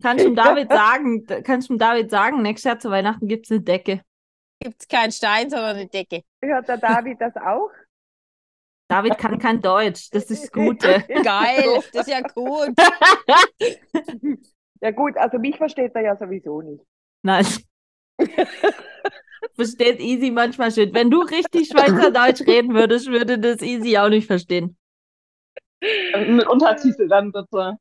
[0.03, 3.61] Kannst du David sagen, kannst du David sagen, nächstes Jahr zu Weihnachten gibt es eine
[3.61, 4.03] Decke.
[4.63, 6.23] Gibt es keinen Stein, sondern eine Decke.
[6.41, 7.71] Hört der David das auch?
[8.89, 11.03] David kann kein Deutsch, das ist das Gute.
[11.25, 12.75] Geil, das ist ja gut.
[14.83, 16.85] Ja gut, also mich versteht er ja sowieso nicht.
[17.23, 17.47] Nein.
[19.55, 20.93] Versteht Easy manchmal schön.
[20.93, 24.77] Wenn du richtig Schweizerdeutsch reden würdest, würde das Easy auch nicht verstehen.
[25.81, 27.77] Mit Untertitel dann bitte.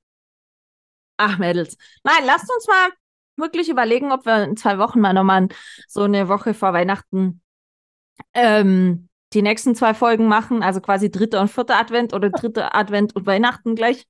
[1.17, 1.77] Ach, Mädels.
[2.03, 2.89] Nein, lasst uns mal
[3.35, 5.47] wirklich überlegen, ob wir in zwei Wochen mal nochmal
[5.87, 7.41] so eine Woche vor Weihnachten
[8.33, 10.63] ähm, die nächsten zwei Folgen machen.
[10.63, 14.05] Also quasi dritter und vierter Advent oder dritter Advent und Weihnachten gleich.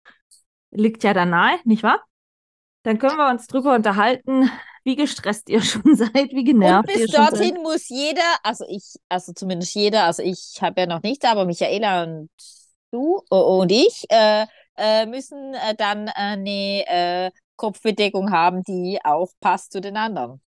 [0.72, 2.02] Liegt ja da nahe, nicht wahr?
[2.84, 4.50] Dann können wir uns drüber unterhalten,
[4.84, 7.64] wie gestresst ihr schon seid, wie Und genervt ihr bis schon dorthin seid.
[7.64, 12.04] muss jeder, also ich, also zumindest jeder, also ich habe ja noch nichts, aber Michaela
[12.04, 12.30] und
[12.92, 14.46] du oh, und ich äh,
[14.78, 17.32] äh, müssen äh, dann eine äh,
[17.62, 20.42] Kopfbedeckung haben, die auch passt zu den anderen.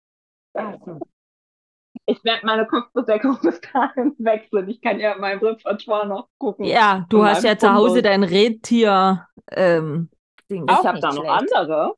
[2.06, 4.70] Ich werde meine Kopfbedeckung bis dahin wechseln.
[4.70, 6.66] Ich kann ja in meinem Repertoire noch gucken.
[6.66, 9.28] Ja, du hast ja zu Hause dein Rentier.
[9.52, 10.10] Ähm,
[10.50, 10.66] Ding.
[10.70, 11.56] Ich habe da noch schlecht.
[11.56, 11.94] andere.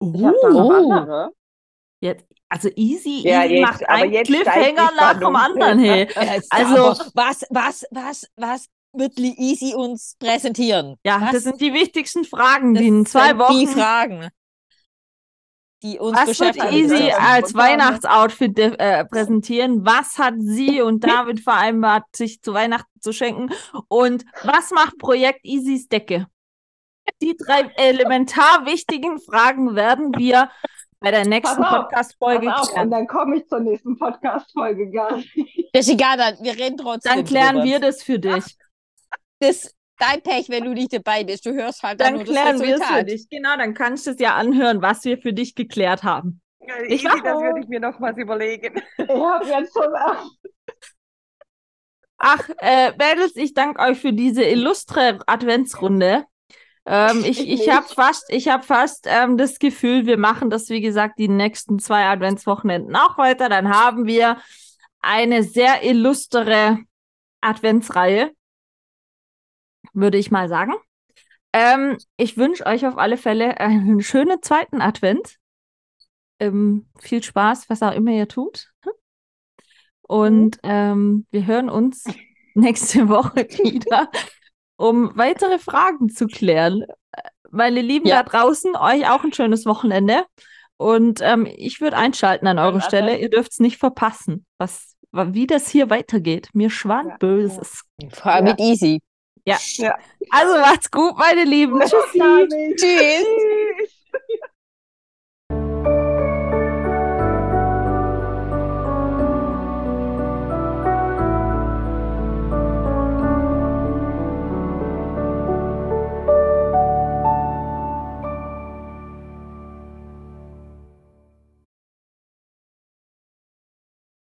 [0.00, 0.72] Ich habe da noch Oh.
[0.92, 1.30] andere.
[2.00, 5.78] Jetzt, also easy, Ja, easy jetzt- macht aber ein jetzt steigt Cliffhanger nach dem anderen.
[5.78, 6.08] Hey.
[6.50, 10.96] Also- was, was, was, was wird Lee Easy uns präsentieren?
[11.04, 13.58] Ja, was, das sind die wichtigsten Fragen, das die in zwei sind Wochen.
[13.58, 14.28] Die Fragen,
[15.84, 16.56] die uns was wird.
[16.72, 17.54] Easy als.
[17.54, 19.84] Weihnachtsoutfit äh, präsentieren?
[19.84, 23.50] Was hat sie und David vereinbart, sich zu Weihnachten zu schenken?
[23.88, 26.26] Und was macht Projekt Easys Decke?
[27.20, 30.50] Die drei elementar wichtigen Fragen werden wir
[31.00, 32.84] bei der nächsten Podcast-Folge klären.
[32.84, 35.68] und dann komme ich zur nächsten Podcast-Folge gar nicht.
[35.74, 37.14] Das ist egal, dann, wir reden trotzdem.
[37.14, 37.64] Dann klären drüber.
[37.66, 38.56] wir das für dich.
[39.38, 41.46] Das dein Pech, wenn du nicht dabei bist.
[41.46, 43.10] Du hörst halt dann, Dann nur klären das wir es für Resultat.
[43.10, 43.28] dich.
[43.30, 46.40] Genau, dann kannst du es ja anhören, was wir für dich geklärt haben.
[46.88, 48.80] Ich mach- das würde ich mir nochmals überlegen.
[48.96, 49.92] Ich habe jetzt schon
[52.16, 56.24] Ach, äh, Mädels, ich danke euch für diese illustre Adventsrunde.
[56.86, 60.68] Ähm, ich Ich ich habe fast, ich hab fast ähm, das Gefühl, wir machen das,
[60.70, 63.48] wie gesagt, die nächsten zwei Adventswochenenden auch weiter.
[63.48, 64.38] Dann haben wir
[65.00, 66.78] eine sehr illustre
[67.42, 68.30] Adventsreihe,
[69.94, 70.74] würde ich mal sagen.
[71.52, 75.36] Ähm, ich wünsche euch auf alle Fälle einen schönen zweiten Advent.
[76.40, 78.70] Ähm, viel Spaß, was auch immer ihr tut.
[80.02, 82.04] Und ähm, wir hören uns
[82.54, 84.10] nächste Woche wieder,
[84.76, 86.84] um weitere Fragen zu klären.
[87.50, 88.22] Meine Lieben Ja.
[88.22, 90.24] da draußen, euch auch ein schönes Wochenende.
[90.76, 93.18] Und ähm, ich würde einschalten an eure Schönen Stelle.
[93.18, 96.48] Ihr dürft es nicht verpassen, was, wie das hier weitergeht.
[96.52, 97.16] Mir schwant Ja.
[97.18, 97.84] Böses.
[98.10, 99.00] Vor allem mit Easy.
[99.46, 99.58] Ja.
[99.76, 99.98] ja.
[100.30, 101.80] Also macht's gut, meine Lieben.
[101.80, 102.80] Tschüss.
[102.80, 103.26] Tschüss.